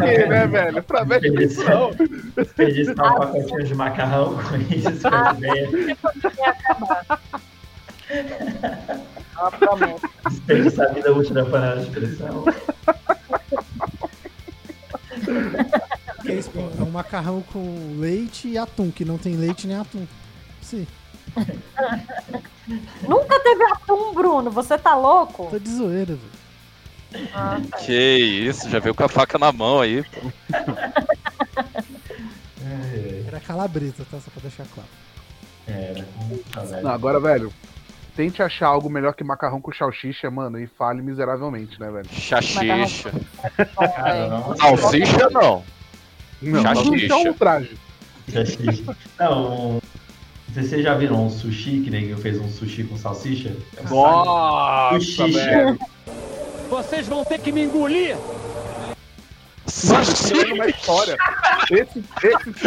quê, 0.00 0.26
né, 0.26 0.46
velho? 0.46 0.82
Pra 0.82 1.04
ver 1.04 1.20
Desperdiçar 1.20 1.90
desperdiçar 2.36 2.94
um 2.94 3.18
pacotinho 3.18 3.64
de 3.64 3.74
macarrão 3.74 4.36
com 4.36 4.56
isso, 4.56 5.00
com 5.00 5.08
essa 5.14 5.32
ideia. 5.36 5.96
Desperdiçar 10.28 10.90
a 10.90 10.92
vida 10.92 11.12
útil 11.12 11.34
da 11.34 11.44
panela 11.44 11.80
de 11.84 11.90
pressão. 11.90 12.44
É? 16.26 16.78
É 16.78 16.82
um 16.82 16.90
macarrão 16.90 17.42
com 17.52 17.96
leite 17.98 18.48
e 18.48 18.58
atum, 18.58 18.90
que 18.90 19.04
não 19.04 19.18
tem 19.18 19.36
leite 19.36 19.66
nem 19.66 19.76
atum. 19.76 20.06
Sim, 20.62 20.86
Nunca 23.06 23.40
teve 23.40 23.64
atum, 23.64 24.14
Bruno. 24.14 24.50
Você 24.50 24.78
tá 24.78 24.94
louco? 24.94 25.48
tô 25.50 25.58
de 25.58 25.70
zoeira, 25.70 26.16
velho. 26.16 27.28
Ah, 27.34 27.60
tá. 27.70 27.78
Que 27.78 27.92
isso, 27.92 28.68
já 28.68 28.78
veio 28.78 28.94
com 28.94 29.04
a 29.04 29.08
faca 29.08 29.38
na 29.38 29.52
mão 29.52 29.80
aí. 29.80 30.02
pô. 30.02 30.32
Era 33.26 33.40
calabresa, 33.40 34.06
tá? 34.10 34.18
Só 34.20 34.30
pra 34.30 34.42
deixar 34.42 34.66
claro. 34.74 34.88
Era. 35.66 36.06
Velho. 36.66 36.82
Não, 36.82 36.90
agora, 36.90 37.20
velho, 37.20 37.52
tente 38.16 38.42
achar 38.42 38.68
algo 38.68 38.88
melhor 38.88 39.14
que 39.14 39.24
macarrão 39.24 39.60
com 39.60 39.72
salsicha, 39.72 40.30
mano, 40.30 40.58
e 40.58 40.66
fale 40.66 41.02
miseravelmente, 41.02 41.78
né, 41.80 41.90
velho? 41.90 42.08
Não. 44.28 44.56
Salsicha 44.56 45.30
não. 45.30 45.64
Não, 46.42 46.62
Salsicha. 46.62 46.84
salsicha 46.84 47.12
é 47.12 47.30
um 47.30 47.32
traje. 47.34 47.78
Não, 49.18 49.72
não 49.72 49.80
sei 50.52 50.62
se 50.62 50.68
vocês 50.68 50.82
já 50.84 50.94
viram 50.94 51.26
um 51.26 51.30
sushi, 51.30 51.80
que 51.80 51.90
ninguém 51.90 52.16
fez 52.16 52.40
um 52.40 52.48
sushi 52.48 52.84
com 52.84 52.96
salsicha. 52.96 53.56
É 53.76 53.82
um 53.82 53.90
Nossa, 53.90 55.00
Sushi. 55.00 55.78
Vocês 56.70 57.08
vão 57.08 57.24
ter 57.24 57.40
que 57.40 57.50
me 57.50 57.62
engolir. 57.64 58.16
Mano, 59.88 60.04
tirando 60.14 60.54
uma 60.54 60.66
história. 60.66 61.16
Esse, 61.70 62.04
esse 62.22 62.52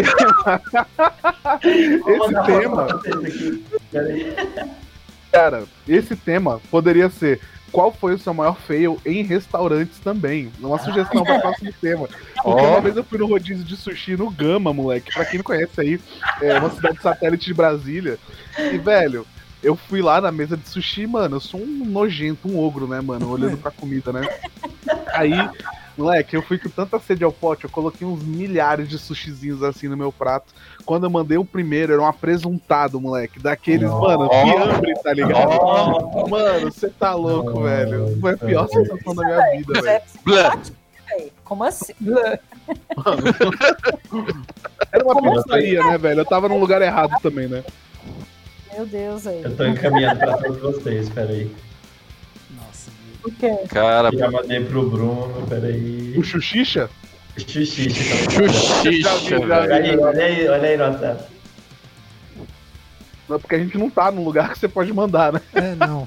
tema. 2.45 2.87
esse 3.23 3.59
tema. 3.85 4.86
Cara, 5.37 5.65
esse 5.87 6.15
tema 6.15 6.59
poderia 6.71 7.11
ser 7.11 7.39
qual 7.71 7.91
foi 7.91 8.15
o 8.15 8.17
seu 8.17 8.33
maior 8.33 8.57
fail 8.57 8.99
em 9.05 9.21
restaurantes 9.21 9.99
também. 9.99 10.51
Uma 10.59 10.79
sugestão 10.79 11.23
para 11.23 11.37
o 11.37 11.41
próximo 11.41 11.71
tema. 11.79 12.09
Porque 12.41 12.65
uma 12.65 12.81
vez 12.81 12.97
eu 12.97 13.03
fui 13.03 13.19
no 13.19 13.27
rodízio 13.27 13.63
de 13.63 13.77
sushi 13.77 14.17
no 14.17 14.31
Gama, 14.31 14.73
moleque. 14.73 15.13
Pra 15.13 15.25
quem 15.25 15.37
não 15.37 15.43
conhece 15.43 15.79
aí, 15.79 15.99
é 16.41 16.57
uma 16.57 16.71
cidade 16.71 16.99
satélite 17.03 17.45
de 17.45 17.53
Brasília. 17.53 18.17
E, 18.57 18.79
velho, 18.79 19.27
eu 19.61 19.75
fui 19.75 20.01
lá 20.01 20.19
na 20.19 20.31
mesa 20.31 20.57
de 20.57 20.67
sushi, 20.67 21.05
mano. 21.05 21.35
Eu 21.35 21.39
sou 21.39 21.61
um 21.61 21.85
nojento, 21.85 22.47
um 22.47 22.57
ogro, 22.57 22.87
né, 22.87 22.99
mano? 22.99 23.29
Olhando 23.29 23.57
pra 23.57 23.69
comida, 23.69 24.11
né? 24.11 24.27
Aí, 25.13 25.33
moleque, 25.97 26.35
eu 26.35 26.41
fui 26.41 26.57
com 26.57 26.69
tanta 26.69 26.99
sede 26.99 27.23
ao 27.23 27.31
pote, 27.31 27.65
eu 27.65 27.69
coloquei 27.69 28.05
uns 28.07 28.23
milhares 28.23 28.87
de 28.87 28.97
sushizinhos 28.97 29.63
assim 29.63 29.87
no 29.87 29.97
meu 29.97 30.11
prato. 30.11 30.53
Quando 30.85 31.05
eu 31.05 31.09
mandei 31.09 31.37
o 31.37 31.45
primeiro, 31.45 31.93
era 31.93 32.01
um 32.01 32.05
apresuntado, 32.05 33.01
moleque. 33.01 33.39
Daqueles, 33.39 33.89
mano, 33.89 34.29
fiambre, 34.29 34.93
tá 35.01 35.13
ligado? 35.13 36.29
Mano, 36.29 36.71
você 36.71 36.89
tá 36.89 37.13
louco, 37.13 37.63
velho. 37.63 38.17
Foi 38.19 38.33
a 38.33 38.37
pior 38.37 38.67
sensação 38.67 39.15
da 39.15 39.25
minha 39.25 39.57
vida, 39.57 39.81
velho. 39.81 40.03
Blá. 40.23 40.57
Véi, 41.09 41.31
Como 41.43 41.63
assim? 41.63 41.93
Era 44.91 45.03
uma 45.03 45.35
pizzaria, 45.35 45.83
né, 45.83 45.97
velho? 45.97 46.21
Eu 46.21 46.25
tava 46.25 46.49
num 46.49 46.59
lugar 46.59 46.81
errado 46.81 47.13
também, 47.21 47.47
né? 47.47 47.63
Meu 48.73 48.85
Deus, 48.85 49.25
aí. 49.25 49.41
Eu 49.43 49.55
tô 49.55 49.65
encaminhando 49.65 50.19
pra 50.19 50.37
todos 50.37 50.61
vocês, 50.61 51.09
peraí. 51.09 51.51
Nossa, 53.27 53.45
meu. 53.45 53.57
Por 53.57 53.67
quê? 53.67 53.67
Cara, 53.69 54.11
Já 54.13 54.31
mandei 54.31 54.63
pro 54.63 54.89
Bruno, 54.89 55.45
peraí. 55.47 56.13
O 56.17 56.23
Xuxixa? 56.23 56.89
Xuxi, 57.37 57.89
chuchicha, 57.89 58.57
Já 58.79 58.89
vi, 58.89 59.01
já 59.01 59.15
vi. 59.15 59.35
Olha 59.35 59.75
aí, 59.75 59.97
olha 59.97 60.23
aí, 60.25 60.47
olha 60.47 60.69
aí, 60.69 60.77
nota. 60.77 61.27
Não, 63.29 63.39
porque 63.39 63.55
a 63.55 63.59
gente 63.59 63.77
não 63.77 63.89
tá 63.89 64.09
num 64.09 64.23
lugar 64.23 64.53
que 64.53 64.59
você 64.59 64.67
pode 64.67 64.91
mandar, 64.93 65.33
né? 65.33 65.41
É, 65.53 65.75
não. 65.75 66.05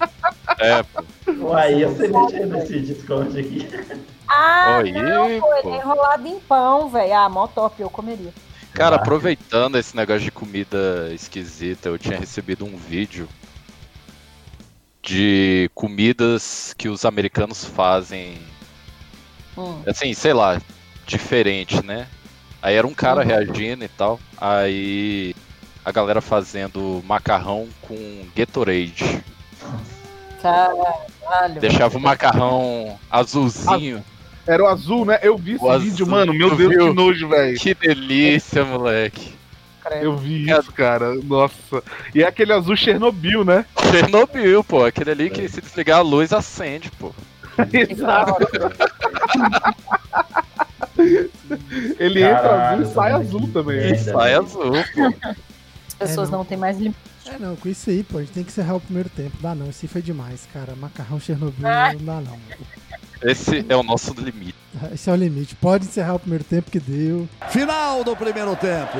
É, 0.59 0.83
pô. 0.83 1.05
Uai, 1.49 1.85
você 1.85 2.09
mexeu 2.09 2.47
nesse 2.47 2.81
Discord 2.81 3.39
aqui. 3.39 3.69
Ah, 4.27 4.81
Oi, 4.83 4.93
não, 4.93 5.41
pô, 5.41 5.55
é 5.55 5.77
enrolado 5.77 6.27
em 6.27 6.41
pão, 6.41 6.89
velho. 6.89 7.13
Ah, 7.15 7.29
mó 7.29 7.47
top, 7.47 7.83
eu 7.83 7.91
comeria. 7.91 8.33
Cara, 8.73 8.97
aproveitando 8.97 9.77
esse 9.77 9.95
negócio 9.97 10.23
de 10.23 10.31
comida 10.31 11.11
esquisita, 11.13 11.89
eu 11.89 11.99
tinha 11.99 12.19
recebido 12.19 12.65
um 12.65 12.77
vídeo 12.77 13.29
de 15.03 15.71
comidas 15.75 16.75
que 16.77 16.89
os 16.89 17.05
americanos 17.05 17.65
fazem, 17.65 18.39
Hum. 19.57 19.83
assim, 19.87 20.13
sei 20.15 20.33
lá, 20.33 20.61
diferente, 21.07 21.85
né? 21.85 22.07
Aí 22.63 22.75
era 22.75 22.87
um 22.87 22.93
cara 22.95 23.23
Uhum. 23.23 23.27
reagindo 23.27 23.85
e 23.85 23.89
tal, 23.89 24.21
aí 24.39 25.35
a 25.85 25.91
galera 25.91 26.21
fazendo 26.21 27.03
macarrão 27.07 27.67
com 27.81 27.97
Gatorade. 28.37 29.23
Caralho. 30.43 31.61
Deixava 31.61 31.97
o 31.97 32.01
macarrão 32.01 32.99
azulzinho. 33.11 34.05
Era 34.47 34.63
o 34.63 34.67
azul, 34.67 35.05
né? 35.05 35.19
Eu 35.23 35.37
vi 35.37 35.53
esse 35.55 35.65
O 35.65 35.79
vídeo, 35.79 36.05
azul, 36.05 36.07
mano. 36.09 36.35
Meu 36.35 36.51
tu 36.51 36.57
Deus, 36.57 36.71
viu? 36.75 36.89
que 36.89 36.95
nojo, 36.95 37.29
velho. 37.29 37.59
Que 37.59 37.75
delícia, 37.75 38.65
moleque. 38.65 39.35
Credo. 39.83 40.05
Eu 40.05 40.17
vi 40.17 40.49
isso, 40.51 40.73
cara. 40.73 41.15
Nossa. 41.15 41.83
E 42.15 42.23
é 42.23 42.27
aquele 42.27 42.53
azul 42.53 42.77
Chernobyl, 42.77 43.45
né? 43.45 43.65
Chernobyl, 43.91 44.63
pô, 44.65 44.85
aquele 44.85 45.11
ali 45.11 45.31
que 45.31 45.49
se 45.49 45.61
desligar 45.61 45.99
a 45.99 46.03
luz 46.03 46.33
acende, 46.33 46.91
pô. 46.99 47.13
Exato. 47.73 48.37
Ele 51.99 52.23
entra 52.23 52.41
Caralho, 52.43 52.83
azul 52.83 52.91
e 52.91 52.95
sai 52.95 53.13
azul 53.13 53.49
também. 53.53 53.79
E 53.89 53.91
né? 53.93 53.99
sai 53.99 54.35
azul, 54.35 54.73
pô. 54.95 55.29
As 55.89 55.95
pessoas 55.99 56.29
É, 56.29 56.33
não. 56.33 56.39
não 56.39 56.45
têm 56.45 56.59
mais 56.59 56.77
limite. 56.79 56.97
É, 57.27 57.39
não, 57.39 57.55
com 57.57 57.69
isso 57.69 57.91
aí, 57.91 58.03
pô, 58.03 58.19
a 58.19 58.21
gente 58.23 58.33
tem 58.33 58.43
que 58.45 58.51
encerrar 58.51 58.75
o 58.77 58.81
primeiro 58.81 59.09
tempo. 59.11 59.37
Dá 59.41 59.55
não, 59.55 59.69
esse 59.69 59.87
foi 59.87 60.03
demais, 60.03 60.49
cara. 60.53 60.75
Macarrão 60.75 61.21
Chernobyl 61.21 61.67
Ah. 61.67 61.93
não 61.95 62.05
dá 62.05 62.21
não. 62.31 62.39
Esse 63.23 63.65
é 63.69 63.77
o 63.77 63.83
nosso 63.83 64.15
limite. 64.15 64.55
Esse 64.93 65.11
é 65.11 65.13
o 65.13 65.17
limite. 65.17 65.55
Pode 65.55 65.85
encerrar 65.85 66.15
o 66.15 66.19
primeiro 66.19 66.45
tempo 66.45 66.71
que 66.71 66.81
deu. 66.81 67.29
Final 67.51 68.03
do 68.03 68.17
primeiro 68.17 68.57
tempo. 68.57 68.97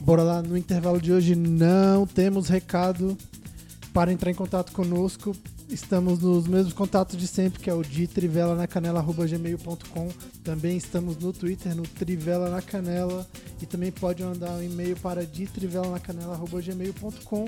Bora 0.00 0.22
lá, 0.22 0.42
no 0.42 0.56
intervalo 0.56 0.98
de 1.00 1.12
hoje 1.12 1.36
não 1.36 2.06
temos 2.06 2.48
recado 2.48 3.18
para 3.92 4.10
entrar 4.10 4.30
em 4.30 4.34
contato 4.34 4.72
conosco. 4.72 5.36
Estamos 5.68 6.20
nos 6.20 6.48
mesmos 6.48 6.72
contatos 6.72 7.18
de 7.18 7.26
sempre, 7.26 7.62
que 7.62 7.68
é 7.68 7.74
o 7.74 7.82
de 7.82 8.06
trivelanacanela.gmail.com. 8.06 10.08
Também 10.42 10.74
estamos 10.76 11.18
no 11.18 11.34
Twitter, 11.34 11.76
no 11.76 11.82
Trivela 11.82 12.48
na 12.50 12.62
Canela. 12.62 13.26
E 13.60 13.66
também 13.66 13.92
pode 13.92 14.24
mandar 14.24 14.52
um 14.52 14.62
e-mail 14.62 14.96
para 14.96 15.22
de 15.24 15.46
trivelanacanela.gmail.com. 15.46 17.44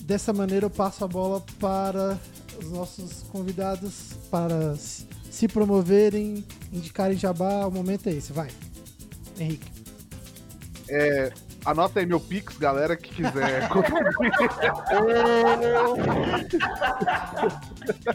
Dessa 0.00 0.34
maneira 0.34 0.66
eu 0.66 0.70
passo 0.70 1.02
a 1.02 1.08
bola 1.08 1.42
para 1.58 2.20
os 2.62 2.70
nossos 2.70 3.22
convidados 3.32 4.10
para 4.30 4.76
se 4.76 5.48
promoverem, 5.48 6.44
indicarem 6.70 7.16
jabá. 7.16 7.66
O 7.66 7.70
momento 7.70 8.06
é 8.08 8.12
esse, 8.12 8.32
vai. 8.32 8.50
Henrique. 9.40 9.72
Anota 11.64 12.00
aí 12.00 12.06
meu 12.06 12.20
Pix, 12.20 12.58
galera, 12.58 12.96
que 12.96 13.14
quiser 13.14 13.68
contribuir. 13.68 14.32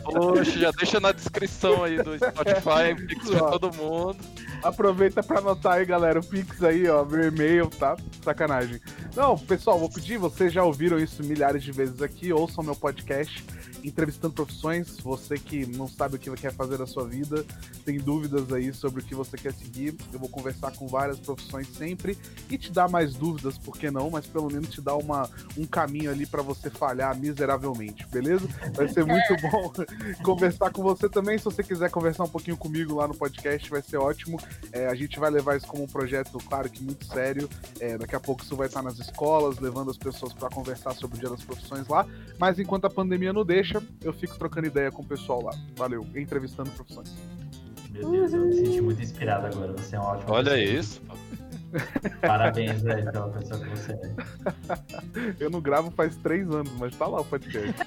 Poxa, 0.04 0.60
já 0.60 0.72
deixa 0.72 1.00
na 1.00 1.12
descrição 1.12 1.84
aí 1.84 2.02
do 2.02 2.16
Spotify, 2.16 2.96
Pix 3.08 3.30
pra 3.30 3.52
todo 3.52 3.76
mundo. 3.76 4.18
Aproveita 4.62 5.24
pra 5.24 5.40
anotar 5.40 5.74
aí, 5.74 5.86
galera, 5.86 6.20
o 6.20 6.24
Pix 6.24 6.64
aí, 6.64 6.88
ó, 6.88 7.06
meu 7.06 7.28
e-mail, 7.28 7.68
tá? 7.68 7.96
Sacanagem. 8.24 8.80
Não, 9.16 9.38
pessoal, 9.38 9.80
vou 9.80 9.90
pedir, 9.90 10.18
vocês 10.18 10.54
já 10.54 10.64
ouviram 10.64 11.00
isso 11.00 11.24
milhares 11.24 11.64
de 11.64 11.72
vezes 11.72 12.02
aqui, 12.02 12.32
ouçam 12.32 12.64
meu 12.64 12.76
podcast, 12.76 13.44
Entrevistando 13.84 14.34
Profissões, 14.34 14.98
você 15.00 15.36
que 15.38 15.66
não 15.66 15.88
sabe 15.88 16.16
o 16.16 16.20
que 16.20 16.30
quer 16.36 16.54
fazer 16.54 16.78
da 16.78 16.88
sua 16.88 17.06
vida, 17.06 17.46
tem 17.86 17.98
dúvidas 17.98 18.52
aí 18.54 18.74
sobre 18.74 19.02
o 19.02 19.04
que 19.04 19.16
você 19.16 19.38
quer 19.38 19.54
seguir, 19.54 19.96
eu 20.14 20.20
vou 20.20 20.30
conversar 20.30 20.72
com 20.72 20.88
várias 20.88 21.20
profissões 21.20 21.68
sempre 21.70 22.18
e 22.50 22.58
te 22.58 22.72
dar 22.72 22.90
mais 22.90 23.14
dúvidas, 23.14 23.58
por 23.58 23.78
que 23.78 23.90
não, 23.90 24.10
mas 24.10 24.26
pelo 24.26 24.48
menos 24.52 24.70
te 24.70 24.82
dar 24.82 24.96
uma, 24.96 25.30
um 25.58 25.66
caminho 25.66 26.12
ali 26.12 26.26
pra 26.26 26.42
você 26.42 26.70
falhar 26.70 27.18
miseravelmente, 27.18 28.06
beleza? 28.08 28.48
Vai 28.74 28.88
ser 28.88 29.06
muito 29.06 29.36
bom 29.42 29.74
conversar 30.24 30.72
com 30.72 30.82
você 30.82 31.10
também, 31.10 31.38
se 31.38 31.46
você 31.46 31.64
quiser 31.64 31.90
conversar 31.90 32.24
um 32.24 32.30
pouquinho 32.30 32.58
comigo 32.58 32.96
lá 32.96 33.08
no 33.08 33.16
podcast, 33.16 33.70
vai 33.70 33.82
ser 33.82 33.98
ótimo. 33.98 34.40
É, 34.72 34.88
a 34.88 34.96
gente 34.96 35.20
vai 35.20 35.30
levar 35.30 35.58
isso 35.58 35.68
como 35.68 35.84
um 35.84 35.88
projeto, 35.88 36.38
claro 36.48 36.70
que 36.70 36.84
muito 36.84 37.06
sério. 37.06 37.50
É, 37.80 37.98
daqui 37.98 38.16
a 38.16 38.20
pouco 38.20 38.44
isso 38.44 38.56
vai 38.56 38.68
estar 38.68 38.82
nas 38.82 39.00
escolas, 39.00 39.60
levando 39.60 39.92
as 39.92 39.98
pessoas 39.98 40.34
para 40.34 40.50
conversar 40.50 40.94
sobre 40.94 41.18
o 41.18 41.20
Dia 41.20 41.30
das 41.30 41.44
Profissões 41.44 41.88
lá. 41.88 42.06
Mas 42.38 42.60
enquanto 42.60 42.86
a 42.86 42.90
pandemia 42.90 43.34
não 43.34 43.46
deixa, 43.46 43.69
eu 44.04 44.14
fico 44.14 44.38
trocando 44.38 44.68
ideia 44.68 44.92
com 44.92 45.02
o 45.02 45.06
pessoal 45.06 45.44
lá. 45.44 45.52
Valeu, 45.76 46.06
entrevistando 46.16 46.70
profissões. 46.72 47.16
Meu 47.92 48.10
Deus, 48.10 48.34
eu 48.34 48.46
me 48.46 48.54
senti 48.54 48.82
muito 48.82 49.02
inspirado 49.02 49.48
agora. 49.48 49.74
Você 49.74 49.96
é 49.96 50.00
um 50.00 50.04
ótimo. 50.04 50.32
Olha 50.32 50.58
isso, 50.58 51.02
pô. 51.02 51.16
Parabéns, 52.22 52.82
velho, 52.82 53.12
pela 53.12 53.30
pessoa 53.30 53.60
que 53.60 53.70
você 53.70 53.92
é. 53.94 55.36
Eu 55.40 55.50
não 55.50 55.62
gravo 55.62 55.92
faz 55.92 56.16
três 56.18 56.50
anos, 56.50 56.72
mas 56.80 56.96
tá 56.96 57.08
lá 57.08 57.22
o 57.22 57.26
podcast. 57.26 57.74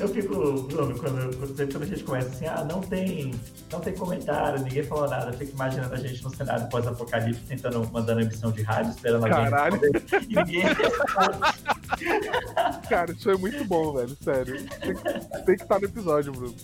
Eu 0.00 0.08
fico, 0.08 0.62
Bruno, 0.62 0.98
quando, 0.98 1.36
quando, 1.36 1.82
a 1.82 1.86
gente 1.86 2.04
começa 2.04 2.28
assim, 2.28 2.46
ah, 2.46 2.64
não 2.64 2.80
tem, 2.80 3.32
não 3.70 3.80
tem 3.80 3.94
comentário, 3.94 4.62
ninguém 4.62 4.82
falou 4.84 5.08
nada. 5.08 5.30
Eu 5.30 5.34
fico 5.34 5.52
imaginando 5.52 5.94
a 5.94 5.96
gente 5.96 6.22
no 6.22 6.30
cenário 6.34 6.68
pós-apocalipse 6.68 7.40
tentando, 7.42 7.88
mandando 7.92 8.20
emissão 8.20 8.50
de 8.52 8.62
rádio, 8.62 8.92
esperando 8.92 9.28
Caralho. 9.28 9.74
alguém 9.74 9.90
e 10.28 10.34
ninguém 10.34 10.62
Cara, 12.88 13.12
isso 13.12 13.30
é 13.30 13.36
muito 13.36 13.64
bom, 13.64 13.94
velho. 13.94 14.16
Sério. 14.22 14.64
Tem, 14.80 14.94
que- 14.94 15.44
tem 15.44 15.56
que 15.56 15.62
estar 15.62 15.78
no 15.78 15.84
episódio, 15.84 16.32
Bruno. 16.32 16.54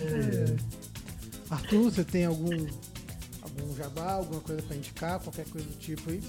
É. 0.00 0.56
Arthur, 1.50 1.90
você 1.90 2.04
tem 2.04 2.24
algum 2.24 2.66
algum 3.58 3.76
jabá, 3.76 4.12
alguma 4.14 4.40
coisa 4.40 4.62
pra 4.62 4.76
indicar, 4.76 5.20
qualquer 5.20 5.46
coisa 5.46 5.66
do 5.66 5.76
tipo 5.76 6.10
aí? 6.10 6.22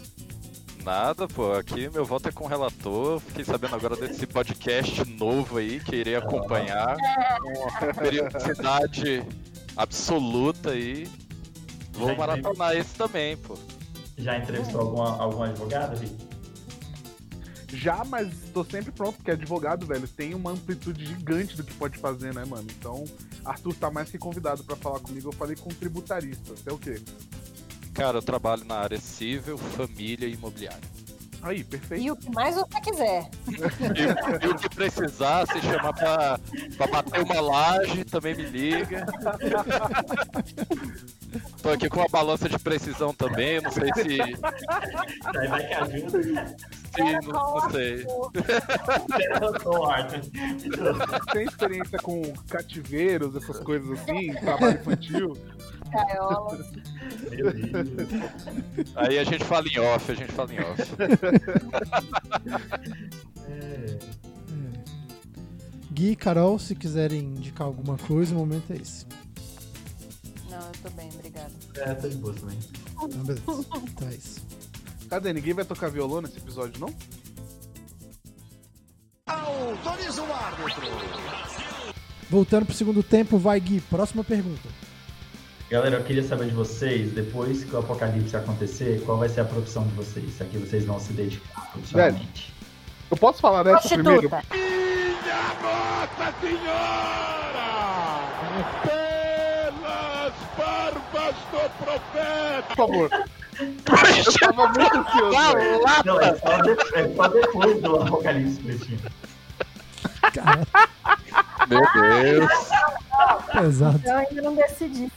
Nada, 0.83 1.27
pô. 1.27 1.53
Aqui 1.53 1.89
meu 1.89 2.05
voto 2.05 2.27
é 2.27 2.31
com 2.31 2.43
o 2.43 2.47
relator. 2.47 3.19
Fiquei 3.19 3.45
sabendo 3.45 3.75
agora 3.75 3.95
desse 3.95 4.27
podcast 4.27 5.05
novo 5.11 5.57
aí 5.57 5.79
que 5.79 5.95
irei 5.95 6.15
acompanhar. 6.15 6.97
Com 7.41 7.49
uma 7.85 7.93
periodicidade 7.93 9.25
absoluta 9.77 10.71
aí. 10.71 11.09
Vou 11.93 12.09
Já 12.09 12.15
maratonar 12.15 12.75
esse 12.75 12.95
também, 12.95 13.37
pô. 13.37 13.57
Já 14.17 14.37
entrevistou 14.37 14.81
alguma, 14.81 15.17
algum 15.17 15.43
advogado, 15.43 15.97
Rick? 15.97 16.15
Já, 17.69 18.03
mas 18.03 18.31
tô 18.53 18.63
sempre 18.63 18.91
pronto, 18.91 19.15
porque 19.15 19.31
advogado, 19.31 19.85
velho, 19.85 20.07
tem 20.07 20.35
uma 20.35 20.51
amplitude 20.51 21.05
gigante 21.05 21.57
do 21.57 21.63
que 21.63 21.73
pode 21.73 21.97
fazer, 21.97 22.33
né, 22.33 22.45
mano? 22.45 22.67
Então, 22.69 23.03
Arthur 23.45 23.75
tá 23.75 23.91
mais 23.91 24.09
que 24.09 24.17
convidado 24.17 24.63
pra 24.63 24.75
falar 24.75 24.99
comigo. 24.99 25.29
Eu 25.29 25.33
falei 25.33 25.55
com 25.55 25.69
um 25.69 25.73
tributarista. 25.73 26.55
Você 26.55 26.69
é 26.69 26.73
o 26.73 26.77
quê? 26.77 27.01
Cara, 27.93 28.17
eu 28.17 28.21
trabalho 28.21 28.63
na 28.65 28.75
área 28.75 28.99
civil, 28.99 29.57
família 29.57 30.27
e 30.27 30.33
imobiliária. 30.33 30.81
Aí, 31.43 31.61
perfeito. 31.61 32.01
E 32.01 32.09
o 32.09 32.15
que 32.15 32.33
mais 32.33 32.55
você 32.55 32.81
quiser. 32.81 33.29
E, 33.93 34.45
e 34.45 34.47
o 34.47 34.55
que 34.55 34.69
precisar, 34.69 35.45
se 35.45 35.61
chamar 35.61 35.93
pra, 35.93 36.39
pra 36.77 36.87
bater 36.87 37.21
uma 37.21 37.41
laje, 37.41 38.05
também 38.05 38.33
me 38.33 38.43
liga. 38.43 39.05
Tô 41.61 41.69
aqui 41.69 41.89
com 41.89 41.99
uma 41.99 42.07
balança 42.07 42.47
de 42.47 42.57
precisão 42.57 43.13
também, 43.13 43.61
não 43.61 43.71
sei 43.71 43.91
se. 43.93 44.21
Aí 44.21 45.47
vai 45.49 45.67
que 45.67 45.73
ajuda. 45.73 46.55
Se 46.93 47.01
não, 47.27 47.55
não 47.55 47.69
sei. 47.71 48.05
Tem 51.31 51.45
experiência 51.45 51.99
com 51.99 52.21
cativeiros, 52.49 53.35
essas 53.35 53.59
coisas 53.59 53.99
assim, 53.99 54.33
trabalho 54.35 54.79
infantil? 54.79 55.37
Aí 58.95 59.19
a 59.19 59.23
gente 59.23 59.43
fala 59.45 59.67
em 59.67 59.79
off, 59.79 60.11
a 60.11 60.15
gente 60.15 60.31
fala 60.31 60.53
em 60.53 60.59
off. 60.59 60.81
É. 63.49 63.99
Gui 65.91 66.11
e 66.11 66.15
Carol, 66.15 66.57
se 66.57 66.73
quiserem 66.73 67.19
indicar 67.19 67.67
alguma 67.67 67.97
coisa, 67.97 68.33
o 68.33 68.37
momento 68.39 68.73
é 68.73 68.77
esse. 68.77 69.05
Não, 70.49 70.59
eu 70.59 70.71
tô 70.81 70.89
bem, 70.91 71.09
obrigada. 71.13 71.51
É, 71.75 71.93
tô 71.93 72.09
de 72.09 72.17
boa 72.17 72.33
também. 72.33 72.57
Então, 72.91 73.07
beleza. 73.09 73.41
Então 73.83 74.07
é 74.07 74.13
isso. 74.13 74.41
Cadê? 75.13 75.31
Ninguém 75.31 75.53
vai 75.53 75.63
tocar 75.63 75.91
violão 75.91 76.23
nesse 76.23 76.39
episódio, 76.39 76.81
não? 76.81 76.91
Autoriza 79.27 80.23
o 80.23 80.33
árbitro. 80.33 80.87
Voltando 82.31 82.65
pro 82.65 82.73
segundo 82.73 83.03
tempo, 83.03 83.37
vai 83.37 83.59
Gui, 83.59 83.79
próxima 83.79 84.23
pergunta. 84.23 84.67
Galera, 85.69 85.97
eu 85.97 86.03
queria 86.03 86.23
saber 86.23 86.45
de 86.47 86.55
vocês, 86.55 87.11
depois 87.11 87.63
que 87.63 87.75
o 87.75 87.77
apocalipse 87.77 88.35
acontecer, 88.35 89.03
qual 89.05 89.19
vai 89.19 89.29
ser 89.29 89.41
a 89.41 89.45
profissão 89.45 89.85
de 89.85 89.93
vocês? 89.93 90.41
A 90.41 90.45
que 90.45 90.57
vocês 90.57 90.83
vão 90.83 90.99
se 90.99 91.13
dedicar 91.13 91.71
profissionalmente? 91.71 92.51
Eu 93.11 93.17
posso 93.17 93.39
falar 93.39 93.61
dessa 93.61 93.89
primeiro? 93.89 94.27
Prostituta. 94.27 94.57
Minha 94.57 95.53
Nossa 95.61 96.33
Senhora! 96.41 97.13
Pelas 98.81 100.33
barbas 100.57 101.35
do 101.51 101.85
profeta! 101.85 102.63
Por 102.69 102.75
favor. 102.75 103.32
Eu 103.59 104.33
tava 104.39 104.67
muito 104.67 104.97
ansioso. 104.97 105.37
Não, 106.05 106.19
é 106.21 106.35
só, 106.35 106.57
de- 106.61 106.71
é 106.95 107.15
só 107.15 107.27
depois 107.27 107.81
do 107.81 108.01
apocalipse, 108.01 108.59
Pretinho. 108.61 108.99
Cara, 110.33 110.61
Meu 111.67 111.81
Deus, 111.93 112.51
pesado. 113.51 114.01
Eu 114.05 114.17
ainda 114.17 114.41
não 114.41 114.55
decidi. 114.55 115.11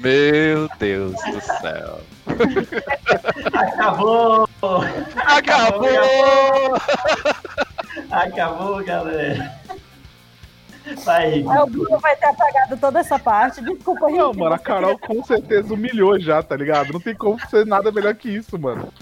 meu 0.00 0.68
Deus 0.78 1.12
do 1.12 1.40
céu. 1.40 2.00
Acabou! 3.54 4.48
Acabou! 5.16 6.76
Acabou, 8.10 8.84
galera! 8.84 9.54
Vai. 11.04 11.34
Aí 11.34 11.42
o 11.42 11.66
Bruno 11.66 11.98
vai 11.98 12.16
ter 12.16 12.26
apagado 12.26 12.76
toda 12.76 13.00
essa 13.00 13.18
parte. 13.18 13.62
Desculpa, 13.62 14.08
Não, 14.08 14.10
Henrique, 14.10 14.38
mano, 14.38 14.54
a 14.54 14.58
Carol 14.58 14.98
com 15.00 15.22
certeza 15.24 15.74
humilhou 15.74 16.18
já, 16.18 16.42
tá 16.42 16.56
ligado? 16.56 16.92
Não 16.92 17.00
tem 17.00 17.14
como 17.14 17.38
ser 17.48 17.66
nada 17.66 17.90
melhor 17.90 18.14
que 18.14 18.28
isso, 18.28 18.58
mano. 18.58 18.92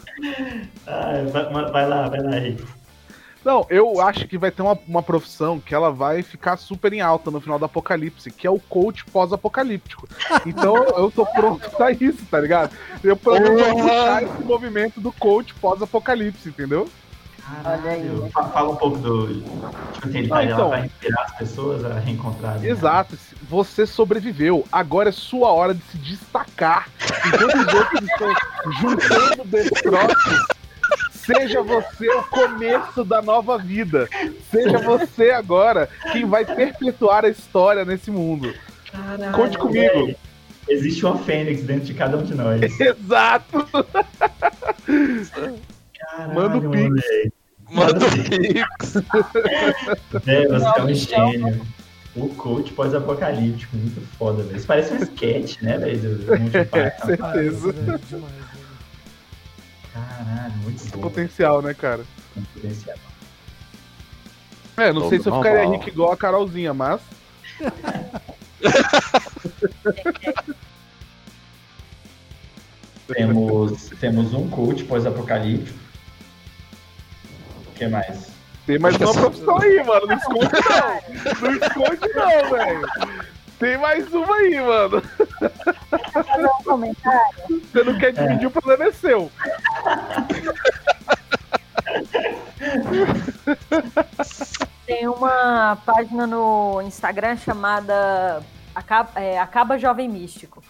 Ai, 0.86 1.26
vai, 1.26 1.70
vai 1.70 1.88
lá, 1.88 2.08
vai 2.08 2.20
lá, 2.20 2.30
Rick. 2.30 2.64
Não, 3.44 3.66
eu 3.68 4.00
acho 4.00 4.26
que 4.26 4.38
vai 4.38 4.50
ter 4.50 4.62
uma, 4.62 4.78
uma 4.88 5.02
profissão 5.02 5.60
que 5.60 5.74
ela 5.74 5.90
vai 5.90 6.22
ficar 6.22 6.56
super 6.56 6.90
em 6.94 7.02
alta 7.02 7.30
no 7.30 7.40
final 7.42 7.58
do 7.58 7.66
apocalipse, 7.66 8.30
que 8.30 8.46
é 8.46 8.50
o 8.50 8.58
coach 8.58 9.04
pós-apocalíptico. 9.04 10.08
Então 10.46 10.74
eu 10.74 11.10
tô 11.10 11.26
pronto 11.26 11.70
pra 11.72 11.90
isso, 11.90 12.24
tá 12.30 12.40
ligado? 12.40 12.74
Eu 13.02 13.16
vou 13.16 13.38
puxar 13.38 14.22
esse 14.22 14.42
movimento 14.42 14.98
do 14.98 15.12
coach 15.12 15.54
pós-apocalipse, 15.56 16.48
entendeu? 16.48 16.88
Olha 17.64 17.90
aí. 17.90 18.30
Fala 18.32 18.70
um 18.70 18.76
pouco 18.76 18.98
do. 18.98 19.26
Tipo 19.92 20.08
assim, 20.08 20.18
ele 20.18 20.26
Ah, 20.32 20.34
vai 20.34 20.44
então. 20.46 20.68
vai 20.70 20.86
inspirar 20.86 21.22
as 21.24 21.36
pessoas 21.36 21.84
a 21.84 21.98
reencontrarem. 21.98 22.62
né? 22.62 22.68
Exato, 22.68 23.18
você 23.48 23.84
sobreviveu. 23.86 24.66
Agora 24.72 25.10
é 25.10 25.12
sua 25.12 25.50
hora 25.50 25.74
de 25.74 25.82
se 25.90 25.98
destacar. 25.98 26.88
Enquanto 27.26 27.54
os 27.68 27.74
outros 27.74 28.02
estão 28.02 28.34
juntando 28.80 29.44
destroços, 29.44 30.46
seja 31.10 31.62
você 31.62 32.08
o 32.08 32.22
começo 32.24 33.04
da 33.04 33.20
nova 33.20 33.58
vida. 33.58 34.08
Seja 34.50 34.78
você 34.78 35.30
agora 35.30 35.88
quem 36.12 36.24
vai 36.24 36.44
perpetuar 36.46 37.24
a 37.24 37.28
história 37.28 37.84
nesse 37.84 38.10
mundo. 38.10 38.54
Caralho, 38.90 39.32
Conte 39.32 39.58
comigo. 39.58 40.14
Existe 40.66 41.04
uma 41.04 41.18
fênix 41.18 41.62
dentro 41.62 41.84
de 41.84 41.92
cada 41.92 42.16
um 42.16 42.22
de 42.22 42.34
nós. 42.34 42.60
Exato! 42.80 43.68
Caralho, 46.16 46.34
Manda 46.34 46.56
o 46.58 46.70
pix. 46.70 47.02
Manda 47.70 48.06
o 48.06 48.10
Pix. 48.10 48.96
É, 50.26 50.46
você 50.48 50.78
é 50.78 50.82
um 50.82 50.94
gênio. 50.94 51.66
O 52.14 52.28
coach 52.28 52.72
pós-apocalíptico, 52.72 53.76
muito 53.76 54.00
foda, 54.16 54.42
velho. 54.44 54.56
Isso 54.56 54.66
parece 54.66 54.94
um 54.94 54.98
sketch, 54.98 55.60
né, 55.62 55.76
velho? 55.78 56.20
É, 56.72 56.90
certeza. 56.90 57.72
velho. 57.72 58.00
Caralho, 59.92 60.52
muito 60.62 60.76
Esse 60.76 60.90
bom. 60.90 61.00
potencial, 61.00 61.60
né, 61.62 61.74
cara? 61.74 62.04
Tem 62.34 62.44
potencial. 62.54 62.96
É, 64.76 64.92
não 64.92 65.08
sei 65.08 65.18
se 65.20 65.28
eu 65.28 65.32
Todo 65.32 65.42
ficaria 65.42 65.62
normal. 65.62 65.78
rico 65.80 65.90
igual 65.90 66.12
a 66.12 66.16
Carolzinha, 66.16 66.74
mas. 66.74 67.00
Temos, 73.12 73.90
temos 74.00 74.32
um 74.32 74.48
coach 74.48 74.84
pós-apocalíptico. 74.84 75.78
O 77.74 77.76
que 77.76 77.88
mais? 77.88 78.30
Tem 78.66 78.78
mais 78.78 78.94
uma 78.96 79.12
profissão 79.12 79.58
aí, 79.60 79.82
mano. 79.82 80.06
Não 80.06 80.16
esconde 80.16 80.48
não. 80.70 81.40
Não 81.40 81.56
esconde 81.56 82.14
não, 82.14 82.50
velho. 82.56 82.88
Tem 83.58 83.76
mais 83.78 84.14
uma 84.14 84.36
aí, 84.36 84.60
mano. 84.60 85.02
fazer 86.12 86.46
um 86.46 86.62
comentário. 86.62 87.34
Você 87.48 87.82
não 87.82 87.98
quer 87.98 88.12
dividir, 88.12 88.46
o 88.46 88.50
problema 88.52 88.84
é 88.84 88.92
seu. 88.92 89.28
Tem 94.86 95.08
uma 95.08 95.76
página 95.84 96.24
no 96.24 96.80
Instagram 96.82 97.36
chamada 97.36 98.40
Acaba, 98.72 99.20
é, 99.20 99.36
Acaba 99.36 99.78
Jovem 99.78 100.08
Místico. 100.08 100.62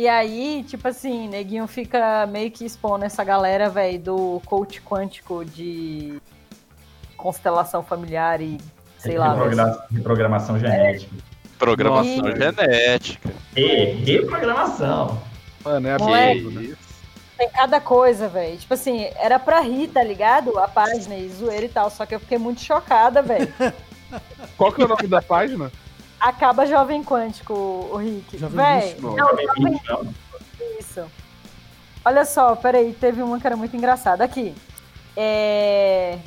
E 0.00 0.06
aí, 0.08 0.64
tipo 0.66 0.86
assim, 0.86 1.26
neguinho 1.28 1.66
fica 1.66 2.24
meio 2.26 2.52
que 2.52 2.64
expondo 2.64 3.04
essa 3.04 3.24
galera, 3.24 3.68
velho, 3.68 3.98
do 3.98 4.42
coach 4.46 4.80
quântico 4.80 5.44
de 5.44 6.20
constelação 7.16 7.82
familiar 7.82 8.40
e 8.40 8.58
sei 8.96 9.18
lá. 9.18 9.32
Reprogra- 9.32 9.86
Reprogramação 9.90 10.56
genética. 10.56 11.16
Programação 11.58 12.16
Nossa. 12.18 12.30
genética. 12.36 13.30
E 13.56 13.84
reprogramação. 14.04 15.20
Mano, 15.64 15.88
é 15.88 15.92
absurdo, 15.94 16.50
né? 16.52 16.76
Tem 17.36 17.48
cada 17.50 17.80
coisa, 17.80 18.28
velho. 18.28 18.56
Tipo 18.56 18.74
assim, 18.74 19.10
era 19.16 19.38
pra 19.40 19.58
rir, 19.60 19.88
tá 19.88 20.02
ligado? 20.04 20.56
A 20.60 20.68
página 20.68 21.16
e 21.16 21.28
zoeira 21.28 21.66
e 21.66 21.68
tal. 21.68 21.90
Só 21.90 22.06
que 22.06 22.14
eu 22.14 22.20
fiquei 22.20 22.38
muito 22.38 22.60
chocada, 22.60 23.20
velho. 23.20 23.52
Qual 24.56 24.70
que 24.72 24.80
é 24.80 24.84
o 24.84 24.88
nome 24.88 25.08
da 25.08 25.20
página? 25.20 25.72
Acaba 26.20 26.66
Jovem 26.66 27.04
Quântico, 27.04 27.54
o 27.54 27.96
Rick. 27.96 28.38
Jovem 28.38 28.56
Véi, 28.56 28.96
não, 29.00 29.16
Jovem 29.16 29.46
Místico. 29.58 30.06
Isso. 30.78 31.10
Olha 32.04 32.24
só, 32.24 32.56
peraí, 32.56 32.92
teve 32.92 33.22
uma 33.22 33.38
que 33.38 33.46
era 33.46 33.56
muito 33.56 33.76
engraçada. 33.76 34.24
Aqui. 34.24 34.54
É. 35.16 36.18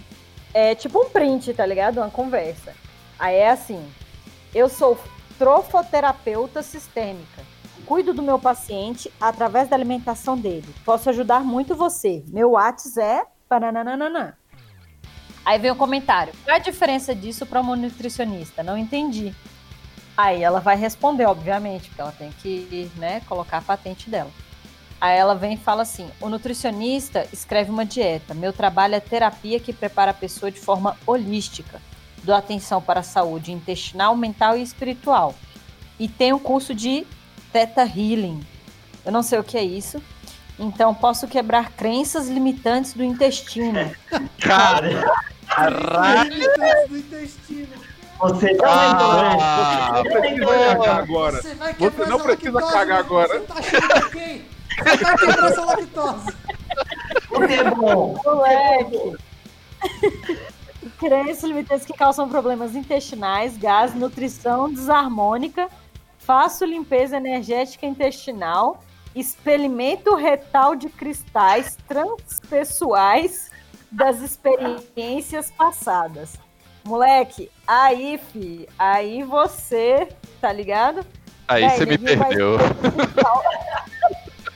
É 0.53 0.75
tipo 0.75 0.99
um 0.99 1.09
print, 1.09 1.53
tá 1.53 1.65
ligado? 1.65 1.97
Uma 1.97 2.09
conversa. 2.09 2.73
Aí 3.17 3.35
é 3.35 3.49
assim: 3.49 3.85
eu 4.53 4.67
sou 4.69 4.97
trofoterapeuta 5.37 6.61
sistêmica. 6.61 7.41
Cuido 7.85 8.13
do 8.13 8.21
meu 8.21 8.37
paciente 8.37 9.11
através 9.19 9.67
da 9.67 9.75
alimentação 9.75 10.37
dele. 10.37 10.67
Posso 10.85 11.09
ajudar 11.09 11.41
muito 11.41 11.75
você. 11.75 12.23
Meu 12.27 12.51
WhatsApp 12.51 12.99
é. 12.99 13.25
Parananana. 13.49 14.37
Aí 15.43 15.59
vem 15.59 15.71
o 15.71 15.75
comentário: 15.75 16.33
qual 16.43 16.55
é 16.55 16.59
a 16.59 16.63
diferença 16.63 17.15
disso 17.15 17.45
para 17.45 17.61
uma 17.61 17.75
nutricionista? 17.75 18.61
Não 18.61 18.77
entendi. 18.77 19.33
Aí 20.15 20.43
ela 20.43 20.59
vai 20.59 20.75
responder, 20.75 21.25
obviamente, 21.25 21.87
porque 21.87 22.01
ela 22.01 22.11
tem 22.11 22.31
que 22.41 22.91
né, 22.97 23.21
colocar 23.27 23.57
a 23.57 23.61
patente 23.61 24.09
dela. 24.09 24.29
Aí 24.99 25.17
ela 25.17 25.33
vem 25.33 25.55
e 25.55 25.57
fala 25.57 25.81
assim: 25.81 26.07
o 26.19 26.29
nutricionista 26.29 27.25
escreve 27.33 27.71
uma 27.71 27.85
dieta. 27.85 28.35
Meu 28.35 28.53
trabalho 28.53 28.93
é 28.93 28.99
terapia 28.99 29.59
que 29.59 29.73
prepara 29.73 30.11
a 30.11 30.13
pessoa 30.13 30.51
de 30.51 30.59
forma 30.59 30.95
holística. 31.07 31.81
Dou 32.23 32.35
atenção 32.35 32.79
para 32.79 32.99
a 32.99 33.03
saúde 33.03 33.51
intestinal, 33.51 34.15
mental 34.15 34.55
e 34.55 34.61
espiritual. 34.61 35.33
E 35.99 36.07
tem 36.07 36.33
o 36.33 36.39
curso 36.39 36.75
de 36.75 37.05
Theta 37.51 37.81
Healing. 37.81 38.45
Eu 39.03 39.11
não 39.11 39.23
sei 39.23 39.39
o 39.39 39.43
que 39.43 39.57
é 39.57 39.63
isso. 39.63 40.01
Então 40.59 40.93
posso 40.93 41.27
quebrar 41.27 41.71
crenças 41.71 42.27
limitantes 42.27 42.93
do 42.93 43.03
intestino. 43.03 43.91
Cara, 44.39 45.03
do 46.87 46.97
intestino. 46.97 47.90
Você 48.21 48.55
tá 48.55 48.67
Ah, 48.67 49.91
Não 49.95 50.03
precisa 50.03 50.45
cagar 50.45 50.97
agora. 50.99 51.41
Você 51.41 51.55
vai 51.55 51.73
Você 51.73 52.05
não 52.05 52.19
precisa 52.19 52.51
lactose, 52.51 52.73
cagar 52.73 52.99
agora. 52.99 53.39
Você 53.39 53.45
tá 53.45 53.53
achando 53.55 53.87
que 53.87 54.09
quem? 54.11 54.45
Você 54.77 55.03
vai 55.03 55.17
quebrar 55.17 55.51
essa 55.51 55.65
lactose. 55.65 56.35
Você 57.29 57.53
é 57.53 57.71
bom. 57.71 58.21
Moleque! 58.23 59.17
Crenças 60.99 61.43
limitantes 61.43 61.85
que 61.85 61.93
causam 61.93 62.29
problemas 62.29 62.75
intestinais, 62.75 63.57
gás, 63.57 63.93
nutrição 63.95 64.71
desarmônica, 64.71 65.67
faço 66.19 66.63
limpeza 66.63 67.17
energética 67.17 67.85
intestinal, 67.87 68.83
experimento 69.15 70.15
retal 70.15 70.75
de 70.75 70.89
cristais 70.89 71.77
transpessoais 71.87 73.49
das 73.91 74.21
experiências 74.21 75.51
passadas. 75.51 76.37
Moleque, 76.83 77.51
aí, 77.67 78.19
fi, 78.31 78.67
aí 78.77 79.23
você, 79.23 80.07
tá 80.39 80.51
ligado? 80.51 81.05
Aí 81.47 81.69
você 81.69 81.85
me 81.85 81.97
perdeu. 81.97 82.57
Cristal, 82.57 83.43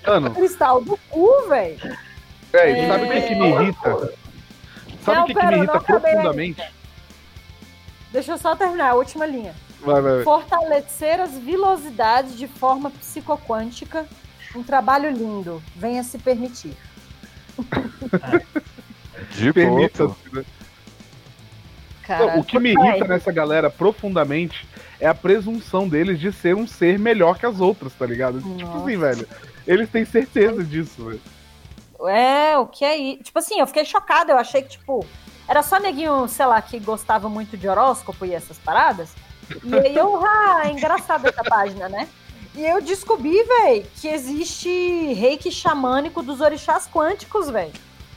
Mano, 0.05 0.31
cristal 0.31 0.81
do 0.81 0.97
cu, 1.09 1.47
velho. 1.47 1.97
É. 2.53 2.87
sabe 2.87 3.05
o 3.05 3.11
que, 3.11 3.21
que 3.21 3.35
me 3.35 3.49
irrita? 3.49 4.13
Sabe 5.03 5.17
Não, 5.17 5.23
o 5.23 5.25
que, 5.25 5.33
que 5.33 5.39
pera, 5.39 5.51
me 5.51 5.57
irrita 5.57 5.73
não 5.73 5.79
acabei 5.79 6.11
profundamente? 6.11 6.63
Deixa 8.11 8.31
eu 8.31 8.37
só 8.37 8.55
terminar 8.55 8.91
a 8.91 8.95
última 8.95 9.25
linha. 9.25 9.53
Vai, 9.81 10.01
vai, 10.01 10.15
vai. 10.15 10.23
Fortalecer 10.23 11.19
as 11.19 11.37
velocidades 11.37 12.37
de 12.37 12.47
forma 12.47 12.89
psicoquântica. 12.89 14.07
Um 14.55 14.63
trabalho 14.63 15.11
lindo. 15.11 15.61
Venha 15.75 16.01
se 16.03 16.17
permitir. 16.17 16.75
De 19.31 19.51
Permita. 19.51 20.09
Cara, 22.05 22.39
o 22.39 22.43
que 22.43 22.59
me 22.59 22.71
irrita 22.71 23.07
nessa 23.07 23.31
galera 23.31 23.69
profundamente 23.69 24.67
é 24.99 25.07
a 25.07 25.15
presunção 25.15 25.87
deles 25.89 26.19
de 26.19 26.31
ser 26.31 26.55
um 26.55 26.67
ser 26.67 26.99
melhor 26.99 27.37
que 27.37 27.45
as 27.45 27.59
outras, 27.59 27.93
tá 27.93 28.05
ligado? 28.05 28.39
Tipo 28.39 28.63
Nossa. 28.63 28.77
assim, 28.77 28.97
velho. 28.97 29.27
Eles 29.65 29.89
têm 29.89 30.05
certeza 30.05 30.63
disso, 30.63 31.05
velho. 31.05 31.21
É, 32.07 32.57
o 32.57 32.67
que 32.67 32.85
é 32.85 32.95
isso? 32.95 33.23
Tipo 33.23 33.39
assim, 33.39 33.59
eu 33.59 33.67
fiquei 33.67 33.83
chocada. 33.85 34.31
Eu 34.31 34.37
achei 34.37 34.61
que, 34.61 34.69
tipo, 34.69 35.05
era 35.47 35.63
só 35.63 35.79
neguinho, 35.79 36.27
sei 36.27 36.45
lá, 36.45 36.61
que 36.61 36.79
gostava 36.79 37.27
muito 37.27 37.57
de 37.57 37.67
horóscopo 37.67 38.25
e 38.25 38.33
essas 38.33 38.59
paradas. 38.59 39.09
E 39.63 39.73
aí 39.73 39.95
eu, 39.95 40.21
ah, 40.23 40.63
é 40.65 40.71
engraçada 40.71 41.29
essa 41.29 41.43
página, 41.43 41.89
né? 41.89 42.07
E 42.53 42.63
eu 42.65 42.81
descobri, 42.81 43.43
velho, 43.43 43.85
que 43.95 44.07
existe 44.07 45.13
reiki 45.13 45.51
xamânico 45.51 46.21
dos 46.21 46.39
orixás 46.39 46.87
quânticos, 46.87 47.49
velho. 47.49 47.73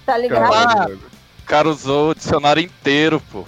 Tá 0.07 0.17
ligado? 0.17 0.95
O 0.95 1.18
cara 1.49 1.69
usou 1.69 2.11
o 2.11 2.15
dicionário 2.15 2.63
inteiro, 2.63 3.23
pô. 3.33 3.45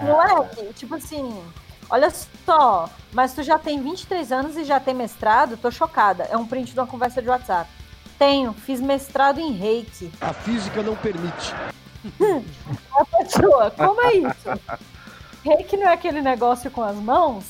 Moleque, 0.00 0.74
tipo 0.74 0.96
assim, 0.96 1.42
olha 1.88 2.12
só, 2.44 2.90
mas 3.12 3.32
tu 3.32 3.42
já 3.44 3.56
tem 3.56 3.80
23 3.80 4.32
anos 4.32 4.56
e 4.56 4.64
já 4.64 4.80
tem 4.80 4.94
mestrado? 4.94 5.56
Tô 5.56 5.70
chocada. 5.70 6.24
É 6.24 6.36
um 6.36 6.44
print 6.44 6.72
de 6.72 6.78
uma 6.78 6.86
conversa 6.86 7.22
de 7.22 7.28
WhatsApp. 7.28 7.70
Tenho, 8.18 8.52
fiz 8.52 8.80
mestrado 8.80 9.38
em 9.38 9.52
reiki. 9.52 10.10
A 10.20 10.32
física 10.32 10.82
não 10.82 10.96
permite. 10.96 11.54
A 12.92 13.04
pessoa, 13.04 13.70
como 13.70 14.00
é 14.02 14.14
isso? 14.14 14.60
Reiki 15.44 15.76
não 15.76 15.88
é 15.88 15.92
aquele 15.92 16.20
negócio 16.20 16.68
com 16.68 16.82
as 16.82 16.96
mãos? 16.96 17.44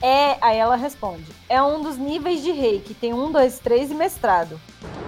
É, 0.00 0.38
aí 0.40 0.56
ela 0.56 0.76
responde. 0.76 1.26
É 1.50 1.62
um 1.62 1.82
dos 1.82 1.98
níveis 1.98 2.42
de 2.42 2.50
reiki. 2.50 2.94
Tem 2.94 3.12
um, 3.12 3.30
dois, 3.30 3.58
três 3.58 3.90
e 3.90 3.94
mestrado. 3.94 4.58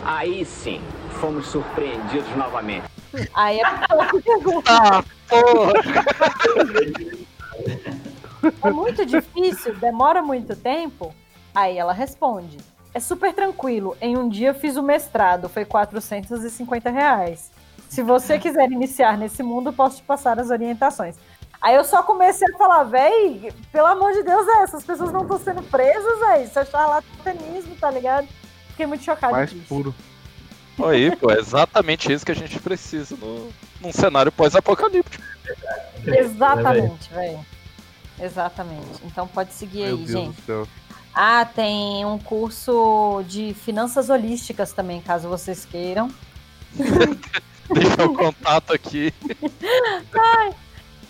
Aí 0.04 0.44
sim, 0.44 0.82
fomos 1.20 1.46
surpreendidos 1.46 2.36
novamente. 2.36 2.84
Aí 3.34 3.60
a 3.60 3.78
pessoa 3.78 4.08
se 4.10 4.22
pergunta. 4.22 4.72
Ah, 4.72 5.04
porra! 5.28 5.72
É 8.62 8.70
muito 8.70 9.06
difícil? 9.06 9.74
Demora 9.76 10.22
muito 10.22 10.56
tempo? 10.56 11.14
Aí 11.54 11.78
ela 11.78 11.92
responde. 11.92 12.58
É 12.94 13.00
super 13.00 13.32
tranquilo. 13.32 13.96
Em 14.00 14.16
um 14.16 14.28
dia 14.28 14.48
eu 14.48 14.54
fiz 14.54 14.76
o 14.76 14.82
mestrado, 14.82 15.48
foi 15.48 15.64
450 15.64 16.90
reais. 16.90 17.50
Se 17.88 18.02
você 18.02 18.38
quiser 18.38 18.70
iniciar 18.70 19.16
nesse 19.16 19.42
mundo, 19.42 19.72
posso 19.72 19.98
te 19.98 20.02
passar 20.02 20.38
as 20.40 20.50
orientações. 20.50 21.16
Aí 21.60 21.76
eu 21.76 21.84
só 21.84 22.02
comecei 22.02 22.48
a 22.52 22.58
falar, 22.58 22.82
véi, 22.84 23.52
pelo 23.70 23.86
amor 23.86 24.12
de 24.12 24.22
Deus, 24.24 24.46
é, 24.48 24.62
essas 24.62 24.82
pessoas 24.82 25.12
não 25.12 25.22
estão 25.22 25.38
sendo 25.38 25.62
presas, 25.62 26.18
véi. 26.18 26.44
Isso 26.44 26.58
é 26.58 26.64
charlatanismo, 26.64 27.76
tá 27.76 27.90
ligado? 27.90 28.26
Fiquei 28.70 28.86
muito 28.86 29.04
chocada. 29.04 29.32
Mais 29.32 29.52
isso. 29.52 29.94
Aí, 30.84 31.14
pô, 31.16 31.30
é 31.30 31.38
exatamente 31.38 32.12
isso 32.12 32.24
que 32.24 32.32
a 32.32 32.36
gente 32.36 32.58
precisa 32.58 33.16
no, 33.16 33.50
num 33.80 33.92
cenário 33.92 34.32
pós-apocalíptico. 34.32 35.22
Exatamente, 36.06 37.12
velho. 37.12 37.44
Exatamente. 38.20 39.00
Então 39.04 39.26
pode 39.26 39.52
seguir 39.52 39.84
Meu 39.84 39.96
aí, 39.96 40.04
Deus 40.04 40.10
gente. 40.10 40.36
do 40.36 40.46
céu. 40.46 40.68
Ah, 41.14 41.44
tem 41.44 42.04
um 42.06 42.18
curso 42.18 43.22
de 43.28 43.52
finanças 43.52 44.08
holísticas 44.08 44.72
também, 44.72 45.00
caso 45.00 45.28
vocês 45.28 45.64
queiram. 45.64 46.10
Deixa 47.72 48.04
o 48.04 48.14
contato 48.14 48.72
aqui. 48.72 49.12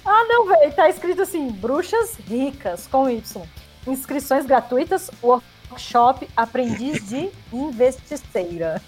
Ah, 0.04 0.24
não, 0.28 0.46
velho. 0.46 0.72
Tá 0.74 0.88
escrito 0.88 1.22
assim: 1.22 1.48
Bruxas 1.50 2.16
Ricas, 2.28 2.86
com 2.86 3.08
Y. 3.08 3.42
Inscrições 3.86 4.46
gratuitas, 4.46 5.10
workshop 5.22 6.28
Aprendiz 6.36 7.08
de 7.08 7.30
Investiceira. 7.52 8.82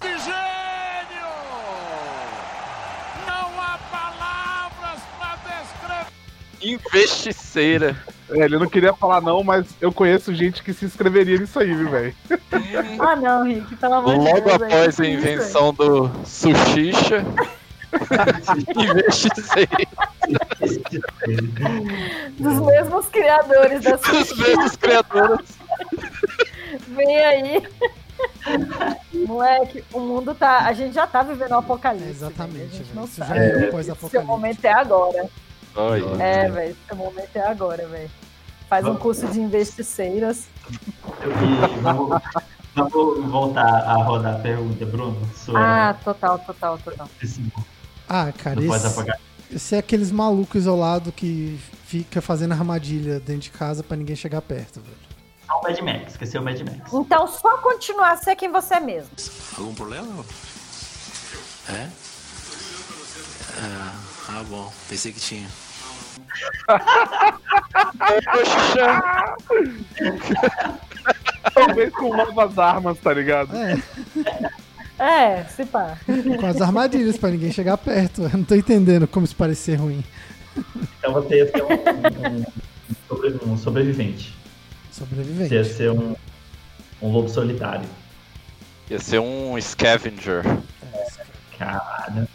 Que 0.00 0.18
gênio! 0.18 1.26
Não 3.26 3.60
há 3.62 3.78
palavras 3.90 5.00
para 5.18 5.36
descrever. 5.60 6.06
Investiceira. 6.62 7.96
É, 8.30 8.40
ele 8.44 8.58
não 8.58 8.68
queria 8.68 8.92
falar 8.92 9.20
não, 9.20 9.42
mas 9.44 9.66
eu 9.80 9.92
conheço 9.92 10.34
gente 10.34 10.60
que 10.62 10.72
se 10.72 10.84
inscreveria 10.84 11.38
nisso 11.38 11.58
aí, 11.60 11.72
viu, 11.74 11.88
velho? 11.90 12.14
Ah, 12.98 13.14
não, 13.16 13.44
Rick, 13.44 13.76
pelo 13.76 13.94
amor 13.94 14.12
de 14.18 14.18
Logo 14.18 14.40
Deus. 14.40 14.58
velho, 14.58 14.64
após 14.64 15.00
a 15.00 15.06
invenção 15.06 15.72
do 15.72 16.10
sushicha? 16.24 17.24
Dos 22.38 22.60
mesmos 22.60 23.06
criadores 23.08 23.82
da 23.82 23.96
Os 23.96 24.36
mesmos 24.36 24.76
criadores. 24.76 25.48
Vem 26.88 27.16
aí. 27.24 27.62
Moleque, 29.26 29.84
o 29.92 30.00
mundo 30.00 30.34
tá. 30.34 30.60
A 30.60 30.72
gente 30.72 30.94
já 30.94 31.06
tá 31.06 31.22
vivendo 31.22 31.52
um 31.52 31.58
apocalipse. 31.58 32.06
É, 32.08 32.10
exatamente, 32.10 32.58
velho. 32.58 32.72
A 32.74 32.76
gente 32.84 32.94
não 32.94 33.04
Isso 33.04 33.16
já 33.16 33.26
sabe. 33.26 33.38
é 33.40 33.42
o 33.56 33.60
Seu 33.60 33.70
pós-apocalipse. 33.72 34.26
momento 34.26 34.64
é 34.64 34.72
agora. 34.72 35.28
Olha. 35.74 36.22
É, 36.22 36.48
velho. 36.50 36.76
Seu 36.86 36.96
momento 36.96 37.36
é 37.36 37.46
agora, 37.46 37.86
velho. 37.88 38.10
Faz 38.68 38.84
um 38.86 38.96
curso 38.96 39.26
de 39.28 39.40
investiceiras. 39.40 40.46
E 41.22 41.80
vamos, 41.80 42.20
vamos 42.74 43.30
voltar 43.30 43.64
a 43.84 43.94
rodar 43.94 44.34
a 44.36 44.38
pergunta, 44.38 44.84
Bruno. 44.86 45.16
Sobre 45.36 45.60
Ah, 45.62 45.96
total, 46.04 46.38
total, 46.40 46.78
total. 46.78 47.08
esse 47.22 47.40
Ah, 48.08 48.32
cara, 48.36 48.60
esse, 48.60 49.14
esse 49.54 49.74
é 49.76 49.78
aqueles 49.78 50.10
malucos 50.10 50.62
isolados 50.62 51.12
que 51.14 51.58
fica 51.84 52.20
fazendo 52.20 52.52
armadilha 52.52 53.20
dentro 53.20 53.42
de 53.42 53.50
casa 53.50 53.82
pra 53.84 53.96
ninguém 53.96 54.16
chegar 54.16 54.42
perto, 54.42 54.80
velho. 54.80 55.05
Só 55.46 55.58
o 55.60 55.62
Mad 55.62 55.78
Max, 55.80 56.12
esqueceu 56.12 56.40
o 56.40 56.44
Mad 56.44 56.60
Max. 56.60 56.92
Então, 56.92 57.26
só 57.28 57.58
continuar 57.58 58.12
a 58.12 58.16
ser 58.16 58.34
quem 58.36 58.50
você 58.50 58.74
é 58.74 58.80
mesmo. 58.80 59.10
Algum 59.58 59.74
problema? 59.74 60.24
É? 61.68 61.88
Ah, 63.58 63.94
ah, 64.28 64.42
bom. 64.48 64.72
Pensei 64.88 65.12
que 65.12 65.20
tinha. 65.20 65.48
Poxa, 68.24 69.02
Talvez 71.54 71.92
com 71.92 72.14
novas 72.16 72.58
armas, 72.58 72.98
tá 72.98 73.12
ligado? 73.14 73.56
É, 73.56 73.78
É, 74.98 75.44
se 75.44 75.64
pá. 75.64 75.96
com 76.06 76.46
as 76.46 76.60
armadilhas 76.60 77.16
pra 77.16 77.30
ninguém 77.30 77.52
chegar 77.52 77.76
perto. 77.78 78.22
Eu 78.22 78.30
não 78.30 78.44
tô 78.44 78.54
entendendo 78.54 79.06
como 79.06 79.24
isso 79.24 79.36
parece 79.36 79.62
ser 79.62 79.76
ruim. 79.76 80.04
Então 80.98 81.12
você 81.12 81.36
ia 81.36 81.50
ser 81.50 81.62
um, 81.62 81.68
um- 81.68 83.48
um 83.48 83.52
um 83.52 83.56
sobrevivente. 83.58 84.34
Sobrevivente. 84.98 85.54
Ia 85.54 85.64
ser 85.64 85.90
um, 85.90 86.14
um 87.02 87.08
lobo 87.12 87.28
solitário. 87.28 87.86
ia 88.90 88.98
ser 88.98 89.18
um 89.20 89.58
scavenger. 89.60 90.42
Caralho. 91.58 92.26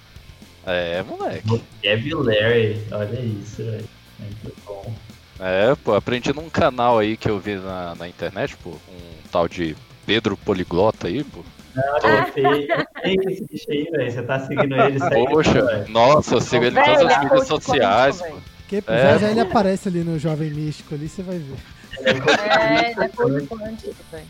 É, 0.66 1.02
moleque. 1.04 1.48
Vocabulary. 1.48 2.82
Olha 2.92 3.20
isso, 3.20 3.64
velho. 3.64 3.86
Muito 4.20 4.56
bom. 4.66 4.94
É, 5.40 5.76
pô, 5.84 5.96
aprendi 5.96 6.32
num 6.34 6.50
canal 6.50 7.00
aí 7.00 7.18
que 7.18 7.28
eu 7.30 7.40
vi 7.40 7.56
na, 7.56 7.96
na 7.96 8.08
internet, 8.08 8.56
pô, 8.58 8.70
um 8.70 9.28
tal 9.32 9.48
de 9.48 9.76
Pedro 10.06 10.38
Poliglota 10.38 11.08
aí, 11.08 11.24
pô. 11.24 11.44
Não, 11.74 11.84
eu 12.10 12.34
sei, 12.34 12.72
eu 12.72 12.86
sei 13.02 13.16
esse 13.34 13.46
bicho 13.46 13.66
aí, 13.72 13.84
velho. 13.92 14.12
Você 14.12 14.22
tá 14.22 14.40
seguindo 14.42 14.76
ele, 14.80 15.00
segue 15.00 15.26
Poxa, 15.32 15.66
velho. 15.66 15.90
nossa, 15.90 16.36
eu 16.36 16.42
sigo 16.42 16.66
ele 16.66 16.80
em 16.80 16.84
todas 16.84 17.12
as 17.12 17.24
mídias 17.24 17.48
sociais, 17.48 18.22
pô. 18.22 18.38
Porque 18.60 18.84
É. 18.92 19.18
já 19.20 19.32
ele 19.32 19.40
aparece 19.40 19.88
ali 19.90 20.04
no 20.04 20.20
Jovem 20.20 20.52
Místico 20.52 20.94
ali, 20.94 21.10
você 21.10 21.24
vai 21.24 21.40
ver. 21.40 21.56
É, 22.00 22.92
ele 22.92 23.04
é 23.04 23.08
coach 23.10 23.48
quântico, 23.48 23.96
velho. 24.12 24.28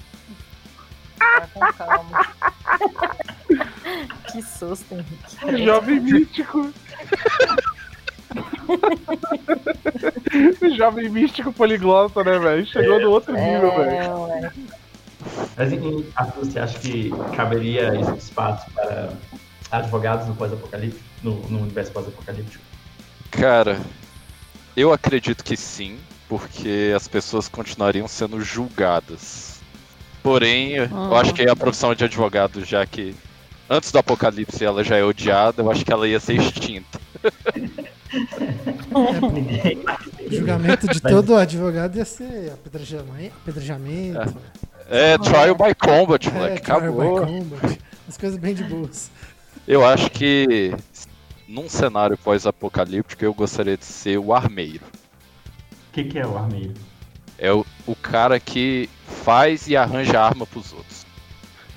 Tá 1.18 1.48
com 1.54 1.60
calma. 1.74 2.28
Que 4.32 4.42
susto, 4.42 4.94
Henrique. 4.94 5.66
Jovem 5.66 6.00
místico. 6.00 6.74
Jovem 10.78 11.10
místico 11.10 11.54
poliglota, 11.54 12.24
né, 12.24 12.40
velho? 12.40 12.66
Chegou 12.66 13.00
no 13.00 13.12
outro 13.12 13.34
nível, 13.34 13.76
velho. 13.76 14.46
É. 14.46 14.52
Mas 15.56 15.74
em, 15.74 16.06
Arthur, 16.16 16.46
você 16.46 16.60
acha 16.60 16.80
que 16.80 17.12
caberia 17.36 17.94
esse 18.00 18.14
espaço 18.14 18.70
para 18.72 19.14
advogados 19.72 20.28
no 20.28 20.36
pós-apocalíptico, 20.36 21.04
no, 21.22 21.36
no 21.48 21.62
universo 21.62 21.92
pós-apocalíptico? 21.92 22.64
Cara, 23.30 23.80
eu 24.76 24.92
acredito 24.92 25.44
que 25.44 25.56
sim, 25.56 26.00
porque 26.32 26.94
as 26.96 27.10
pessoas 27.10 27.50
continuariam 27.50 28.08
sendo 28.08 28.40
julgadas. 28.40 29.60
Porém, 30.24 30.76
eu 30.76 31.18
acho 31.18 31.34
que 31.34 31.42
a 31.46 31.54
profissão 31.54 31.94
de 31.94 32.06
advogado, 32.06 32.64
já 32.64 32.86
que 32.86 33.14
antes 33.70 33.92
do 33.92 33.98
apocalipse 34.00 34.64
ela 34.64 34.82
já 34.82 34.96
é 34.96 35.04
odiada, 35.04 35.62
eu 35.62 35.70
acho 35.70 35.84
que 35.84 35.92
ela 35.92 36.08
ia 36.08 36.22
ser 36.22 36.36
extinta. 36.36 37.02
Ninguém 39.34 39.84
O 40.26 40.34
julgamento 40.34 40.88
de 40.88 41.02
todo 41.02 41.36
advogado 41.36 41.98
ia 41.98 42.06
ser 42.06 42.54
apedrejamento. 42.54 43.36
apedrejamento 43.42 44.38
É, 44.90 45.18
trial 45.18 45.54
by 45.56 45.76
combat, 45.76 46.30
é, 46.30 46.32
moleque, 46.32 46.62
trial 46.62 46.80
by 46.80 46.88
acabou. 46.88 47.26
combat, 47.26 47.78
As 48.08 48.16
coisas 48.16 48.40
bem 48.40 48.56
de 48.56 48.64
boas. 48.64 49.12
Eu 49.68 49.86
acho 49.86 50.10
que 50.10 50.74
num 51.46 51.68
cenário 51.68 52.18
pós-apocalíptico 52.18 53.26
eu 53.26 53.34
gostaria 53.34 53.76
de 53.76 53.84
ser 53.84 54.18
o 54.18 54.34
armeiro. 54.34 54.86
O 55.92 55.94
que, 55.94 56.06
que 56.06 56.18
é 56.18 56.26
o 56.26 56.38
armeiro? 56.38 56.74
É 57.38 57.52
o, 57.52 57.66
o 57.86 57.94
cara 57.98 58.40
que 58.40 58.90
faz 59.26 59.68
e 59.68 59.76
arranja 59.76 60.22
arma 60.22 60.48
pros 60.48 60.72
outros. 60.72 61.06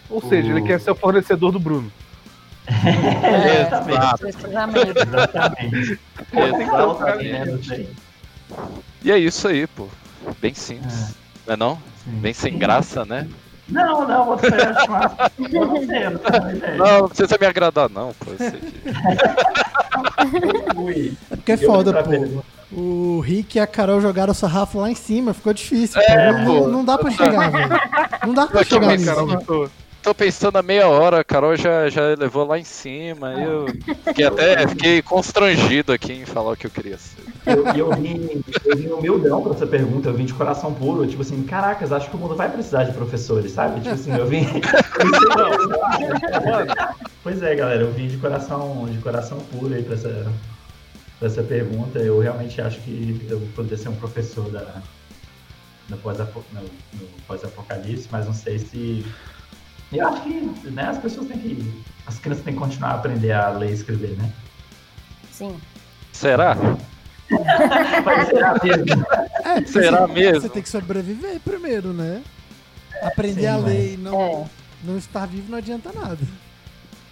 Ou 0.09 0.23
seja, 0.23 0.53
ele 0.53 0.63
quer 0.63 0.81
ser 0.81 0.93
o 0.93 0.95
fornecedor 0.95 1.51
do 1.51 1.59
Bruno. 1.59 1.91
É, 2.67 3.63
Exato. 3.67 4.19
precisamente. 4.19 4.99
Exatamente. 4.99 6.01
Exatamente. 6.33 7.89
E 9.03 9.13
é 9.13 9.19
isso 9.19 9.49
aí, 9.49 9.67
pô. 9.67 9.89
Bem 10.41 10.55
simples. 10.55 11.15
Não 11.47 11.55
é 11.55 11.57
não? 11.57 11.79
Bem 12.07 12.33
sem 12.33 12.57
graça, 12.57 13.05
né? 13.05 13.29
Não, 13.69 14.07
não, 14.07 14.25
você 14.27 14.47
acha 14.55 14.87
massa. 14.91 15.33
Não 15.39 16.99
não 17.01 17.09
precisa 17.09 17.37
me 17.39 17.47
agradar, 17.47 17.91
não, 17.91 18.15
pô. 18.15 18.31
Que... 18.31 18.61
Fui. 20.75 21.17
É 21.31 21.37
porque 21.37 21.53
é 21.53 21.57
foda, 21.57 22.03
pô. 22.03 22.43
O 22.77 23.21
Rick 23.21 23.57
e 23.57 23.61
a 23.61 23.67
Carol 23.67 24.01
jogaram 24.01 24.33
o 24.33 24.35
sarrafo 24.35 24.81
lá 24.81 24.91
em 24.91 24.95
cima, 24.95 25.33
ficou 25.33 25.53
difícil. 25.53 26.01
É, 26.01 26.33
pô. 26.45 26.53
Não, 26.63 26.69
não 26.69 26.85
dá 26.85 26.99
pra 26.99 27.11
chegar, 27.11 27.51
velho. 27.51 27.69
Não 28.27 28.35
dá 28.35 28.47
pra 28.47 28.65
chegar 28.65 28.89
nisso. 28.97 29.07
Carol, 29.07 29.27
muito- 29.29 29.71
Tô 30.03 30.15
pensando 30.15 30.59
há 30.59 30.63
meia 30.63 30.87
hora, 30.87 31.21
a 31.21 31.25
Carol 31.25 31.57
já, 31.57 31.89
já 31.89 32.03
levou 32.19 32.45
lá 32.45 32.59
em 32.59 32.65
cima. 32.65 33.33
Eu 33.41 33.65
fiquei 34.05 34.27
até 34.27 34.69
fiquei 34.69 35.01
constrangido 35.01 35.95
aqui 35.95 36.13
em 36.13 36.27
falar 36.27 36.53
o 36.53 36.57
que 36.57 36.67
eu 36.67 36.71
queria 36.71 36.99
ser. 36.99 37.23
Eu, 37.47 37.67
eu, 37.69 37.91
vim, 37.97 38.43
eu 38.67 38.77
vim 38.77 38.89
humildão 38.89 39.41
pra 39.43 39.55
essa 39.55 39.67
pergunta, 39.67 40.11
eu 40.11 40.15
vim 40.15 40.27
de 40.27 40.35
coração 40.35 40.75
puro, 40.75 41.07
tipo 41.07 41.23
assim, 41.23 41.43
caracas, 41.45 41.91
acho 41.91 42.11
que 42.11 42.17
o 42.17 42.19
mundo 42.19 42.37
vai 42.37 42.51
precisar 42.51 42.85
de 42.85 42.93
professores, 42.93 43.53
sabe? 43.53 43.81
Tipo 43.81 43.95
assim, 43.95 44.15
eu 44.15 44.27
vim. 44.27 44.47
pois 47.23 47.43
é, 47.43 47.55
galera, 47.55 47.83
eu 47.83 47.93
vim 47.93 48.09
de 48.09 48.17
coração, 48.19 48.87
de 48.91 48.99
coração 48.99 49.39
puro 49.53 49.75
aí 49.75 49.83
pra 49.83 49.95
essa, 49.95 50.27
essa 51.21 51.43
pergunta. 51.43 51.99
Eu 51.99 52.19
realmente 52.21 52.61
acho 52.61 52.81
que 52.81 53.27
eu 53.29 53.41
poderia 53.55 53.79
ser 53.79 53.89
um 53.89 53.97
professor 53.97 54.51
da, 54.51 54.83
no 55.89 55.97
pós-apo- 55.99 56.45
no- 56.53 56.61
no 56.63 57.07
pós-apocalipse, 57.27 58.09
mas 58.11 58.27
não 58.27 58.35
sei 58.35 58.59
se. 58.59 59.05
Eu 59.93 60.09
acho 60.09 60.23
que 60.23 60.71
né, 60.71 60.83
as 60.85 60.99
pessoas 60.99 61.29
têm 61.29 61.39
que. 61.39 61.85
As 62.07 62.19
crianças 62.19 62.45
têm 62.45 62.55
que 62.55 62.61
continuar 62.61 62.91
a 62.91 62.95
aprender 62.95 63.33
a 63.33 63.49
ler 63.51 63.71
e 63.71 63.75
escrever, 63.75 64.17
né? 64.17 64.31
Sim. 65.31 65.57
Será? 66.13 66.57
Mas 68.05 68.29
será 68.29 68.55
mesmo? 68.63 69.07
É, 69.45 69.65
Será 69.67 70.07
você, 70.07 70.13
mesmo? 70.13 70.41
Você 70.43 70.49
tem 70.49 70.63
que 70.63 70.69
sobreviver 70.69 71.41
primeiro, 71.41 71.93
né? 71.93 72.23
Aprender 73.03 73.41
Sim, 73.43 73.47
a 73.47 73.53
mas- 73.55 73.65
ler 73.65 73.95
e 73.95 73.97
não, 73.97 74.21
É. 74.21 74.45
não 74.85 74.99
estar 74.99 75.27
vivo 75.27 75.51
não 75.51 75.59
adianta 75.59 75.91
nada. 75.93 76.19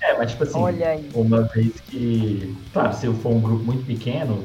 É, 0.02 0.18
mas 0.18 0.32
tipo 0.32 0.42
assim, 0.42 0.58
Olha 0.58 0.88
aí. 0.88 1.10
uma 1.14 1.42
vez 1.42 1.80
que. 1.82 2.56
Claro, 2.72 2.92
se 2.92 3.06
for 3.14 3.30
um 3.30 3.40
grupo 3.40 3.64
muito 3.64 3.86
pequeno, 3.86 4.44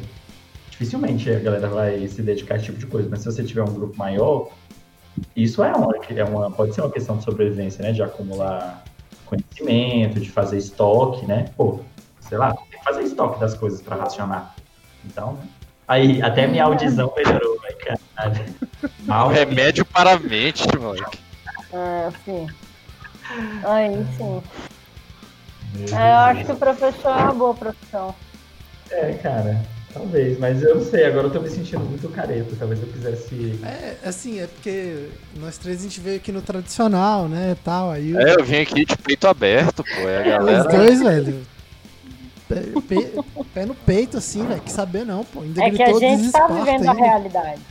dificilmente 0.69 1.29
a 1.31 1.39
galera 1.39 1.67
vai 1.67 2.07
se 2.07 2.21
dedicar 2.21 2.53
a 2.53 2.57
esse 2.57 2.67
tipo 2.67 2.77
de 2.77 2.85
coisa. 2.85 3.09
Mas 3.09 3.19
se 3.21 3.25
você 3.25 3.43
tiver 3.43 3.63
um 3.63 3.73
grupo 3.73 3.97
maior, 3.97 4.49
isso 5.35 5.63
é 5.63 5.71
uma, 5.73 5.93
é 6.09 6.23
uma 6.23 6.51
pode 6.51 6.75
ser 6.75 6.81
uma 6.81 6.91
questão 6.91 7.17
de 7.17 7.23
sobrevivência, 7.23 7.83
né? 7.83 7.91
De 7.91 8.03
acumular 8.03 8.83
conhecimento, 9.25 10.19
de 10.19 10.29
fazer 10.29 10.57
estoque, 10.57 11.25
né? 11.25 11.51
Pô, 11.57 11.79
sei 12.21 12.37
lá, 12.37 12.53
tem 12.53 12.79
que 12.79 12.83
fazer 12.83 13.01
estoque 13.01 13.39
das 13.39 13.55
coisas 13.55 13.81
pra 13.81 13.95
racionar. 13.95 14.55
Então, 15.03 15.33
né? 15.33 15.47
Aí, 15.87 16.21
até 16.21 16.45
minha 16.45 16.65
audição 16.65 17.11
melhorou, 17.15 17.57
vai, 17.61 17.73
caralho. 17.73 18.45
Mal 19.05 19.29
Remédio 19.29 19.85
para 19.85 20.13
a 20.13 20.19
mente, 20.19 20.67
moleque. 20.77 21.17
É, 21.73 22.09
sim. 22.25 22.47
Aí 23.63 24.05
sim. 24.17 24.43
É, 25.91 26.11
eu 26.13 26.17
acho 26.19 26.45
que 26.45 26.51
o 26.51 26.55
professor 26.57 27.09
é 27.11 27.23
uma 27.23 27.33
boa 27.33 27.53
profissão. 27.53 28.15
É, 28.89 29.13
cara, 29.13 29.61
talvez, 29.93 30.39
mas 30.39 30.61
eu 30.63 30.75
não 30.75 30.83
sei, 30.83 31.05
agora 31.05 31.27
eu 31.27 31.31
tô 31.31 31.39
me 31.41 31.49
sentindo 31.49 31.81
muito 31.81 32.07
careta. 32.09 32.55
Talvez 32.57 32.81
eu 32.81 32.87
quisesse. 32.87 33.59
É, 33.63 33.97
assim, 34.07 34.39
é 34.39 34.47
porque 34.47 35.09
nós 35.35 35.57
três 35.57 35.79
a 35.79 35.83
gente 35.83 35.99
veio 35.99 36.17
aqui 36.17 36.31
no 36.31 36.41
tradicional, 36.41 37.27
né, 37.27 37.55
tal, 37.63 37.91
aí 37.91 38.13
o- 38.15 38.19
É, 38.19 38.35
eu 38.39 38.43
vim 38.45 38.57
aqui 38.57 38.85
de 38.85 38.97
peito 38.97 39.27
aberto, 39.27 39.83
pô. 39.83 40.07
É 40.07 40.17
a 40.17 40.21
os 40.21 40.47
galera. 40.47 40.69
dois, 40.69 41.01
velho, 41.01 41.45
pé, 42.47 42.61
pé- 42.87 43.11
pé 43.53 43.65
no 43.65 43.75
peito, 43.75 44.17
assim, 44.17 44.45
velho, 44.45 44.61
que 44.61 44.71
saber 44.71 45.05
não, 45.05 45.23
pô, 45.25 45.41
ainda 45.41 45.63
É 45.63 45.69
que 45.69 45.83
a 45.83 45.93
gente 45.99 46.31
tá 46.31 46.47
vivendo 46.47 46.87
a 46.87 46.91
ainda. 46.91 46.93
realidade. 46.93 47.61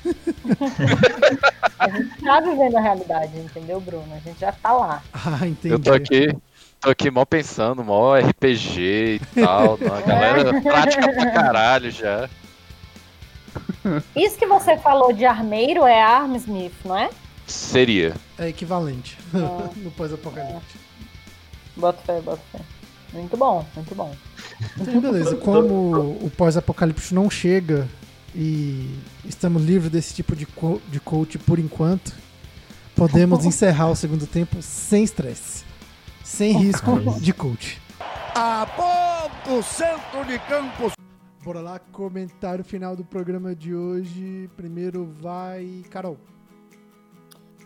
a 1.78 1.88
gente 1.88 2.08
tá 2.22 2.40
vivendo 2.40 2.76
a 2.76 2.80
realidade, 2.80 3.38
entendeu, 3.38 3.80
Bruno? 3.80 4.06
A 4.14 4.18
gente 4.18 4.38
já 4.40 4.52
tá 4.52 4.72
lá. 4.72 5.02
Ah, 5.12 5.46
entendi. 5.46 5.74
Eu 5.74 5.78
tô 5.78 5.92
aqui, 5.92 6.28
tô 6.80 6.90
aqui 6.90 7.10
mó 7.10 7.24
pensando, 7.24 7.82
mó 7.84 8.14
RPG 8.16 9.20
e 9.20 9.20
tal. 9.40 9.78
A 9.96 10.00
galera 10.02 10.60
prática 10.60 11.12
pra 11.12 11.30
caralho 11.30 11.90
já. 11.90 12.28
Isso 14.14 14.36
que 14.36 14.46
você 14.46 14.76
falou 14.76 15.12
de 15.12 15.24
armeiro 15.24 15.86
é 15.86 16.02
Armsmith, 16.02 16.74
não 16.84 16.96
é? 16.96 17.10
Seria. 17.46 18.14
É 18.38 18.48
equivalente 18.48 19.16
Ah. 19.34 19.68
no 19.76 19.90
pós-apocalipse. 19.92 20.78
Bota 21.76 22.00
fé, 22.02 22.20
bota 22.20 22.42
fé. 22.52 22.60
Muito 23.12 23.36
bom, 23.36 23.64
muito 23.74 23.94
bom. 23.94 24.14
Então, 24.80 25.00
beleza, 25.00 25.36
como 25.36 26.18
o 26.22 26.30
pós-apocalipse 26.36 27.14
não 27.14 27.30
chega 27.30 27.86
e 28.34 28.98
estamos 29.24 29.62
livres 29.64 29.90
desse 29.90 30.12
tipo 30.14 30.34
de, 30.34 30.44
co 30.44 30.80
de 30.88 30.98
coach 31.00 31.38
por 31.38 31.58
enquanto, 31.58 32.12
podemos 32.94 33.44
encerrar 33.44 33.88
o 33.90 33.96
segundo 33.96 34.26
tempo 34.26 34.60
sem 34.60 35.04
estresse, 35.04 35.64
sem 36.26 36.52
risco 36.58 36.98
de 37.20 37.32
coach. 37.32 37.80
A 38.34 38.66
ponto, 38.66 39.62
centro 39.62 40.24
de 40.26 40.38
campo. 40.40 40.90
Bora 41.44 41.60
lá, 41.60 41.78
comentário 41.78 42.64
final 42.64 42.96
do 42.96 43.04
programa 43.04 43.54
de 43.54 43.72
hoje. 43.74 44.50
Primeiro 44.56 45.06
vai 45.20 45.84
Carol. 45.88 46.18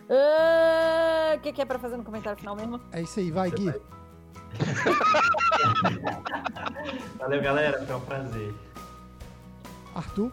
Ah, 0.07 1.33
O 1.35 1.39
que, 1.39 1.51
que 1.51 1.61
é 1.61 1.65
pra 1.65 1.79
fazer 1.79 1.97
no 1.97 2.03
comentário 2.03 2.37
final 2.37 2.55
mesmo? 2.55 2.79
É 2.91 3.01
isso 3.01 3.19
aí, 3.19 3.31
vai 3.31 3.49
Gui. 3.49 3.73
Valeu, 7.17 7.41
galera, 7.41 7.83
foi 7.83 7.95
um 7.95 8.01
prazer. 8.01 8.53
Arthur. 9.95 10.31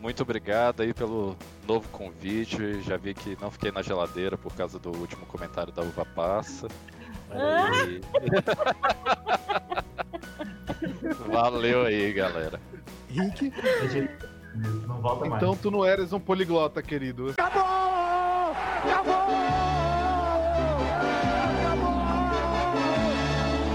Muito 0.00 0.22
obrigado 0.22 0.82
aí 0.82 0.92
pelo 0.92 1.36
novo 1.66 1.88
convite. 1.88 2.82
Já 2.82 2.96
vi 2.96 3.14
que 3.14 3.36
não 3.40 3.50
fiquei 3.50 3.72
na 3.72 3.80
geladeira 3.82 4.36
por 4.36 4.54
causa 4.54 4.78
do 4.78 4.90
último 4.96 5.24
comentário 5.26 5.72
da 5.72 5.82
uva 5.82 6.04
passa. 6.04 6.68
E- 7.88 8.00
Valeu 11.30 11.82
aí, 11.86 12.12
galera. 12.12 12.60
Rick, 13.08 13.52
não 14.86 15.00
volta 15.00 15.24
mais. 15.24 15.42
Então 15.42 15.56
tu 15.56 15.70
não 15.70 15.84
eres 15.84 16.12
um 16.12 16.20
poliglota, 16.20 16.82
querido. 16.82 17.30
Acabou! 17.38 17.62
Acabou! 18.84 19.83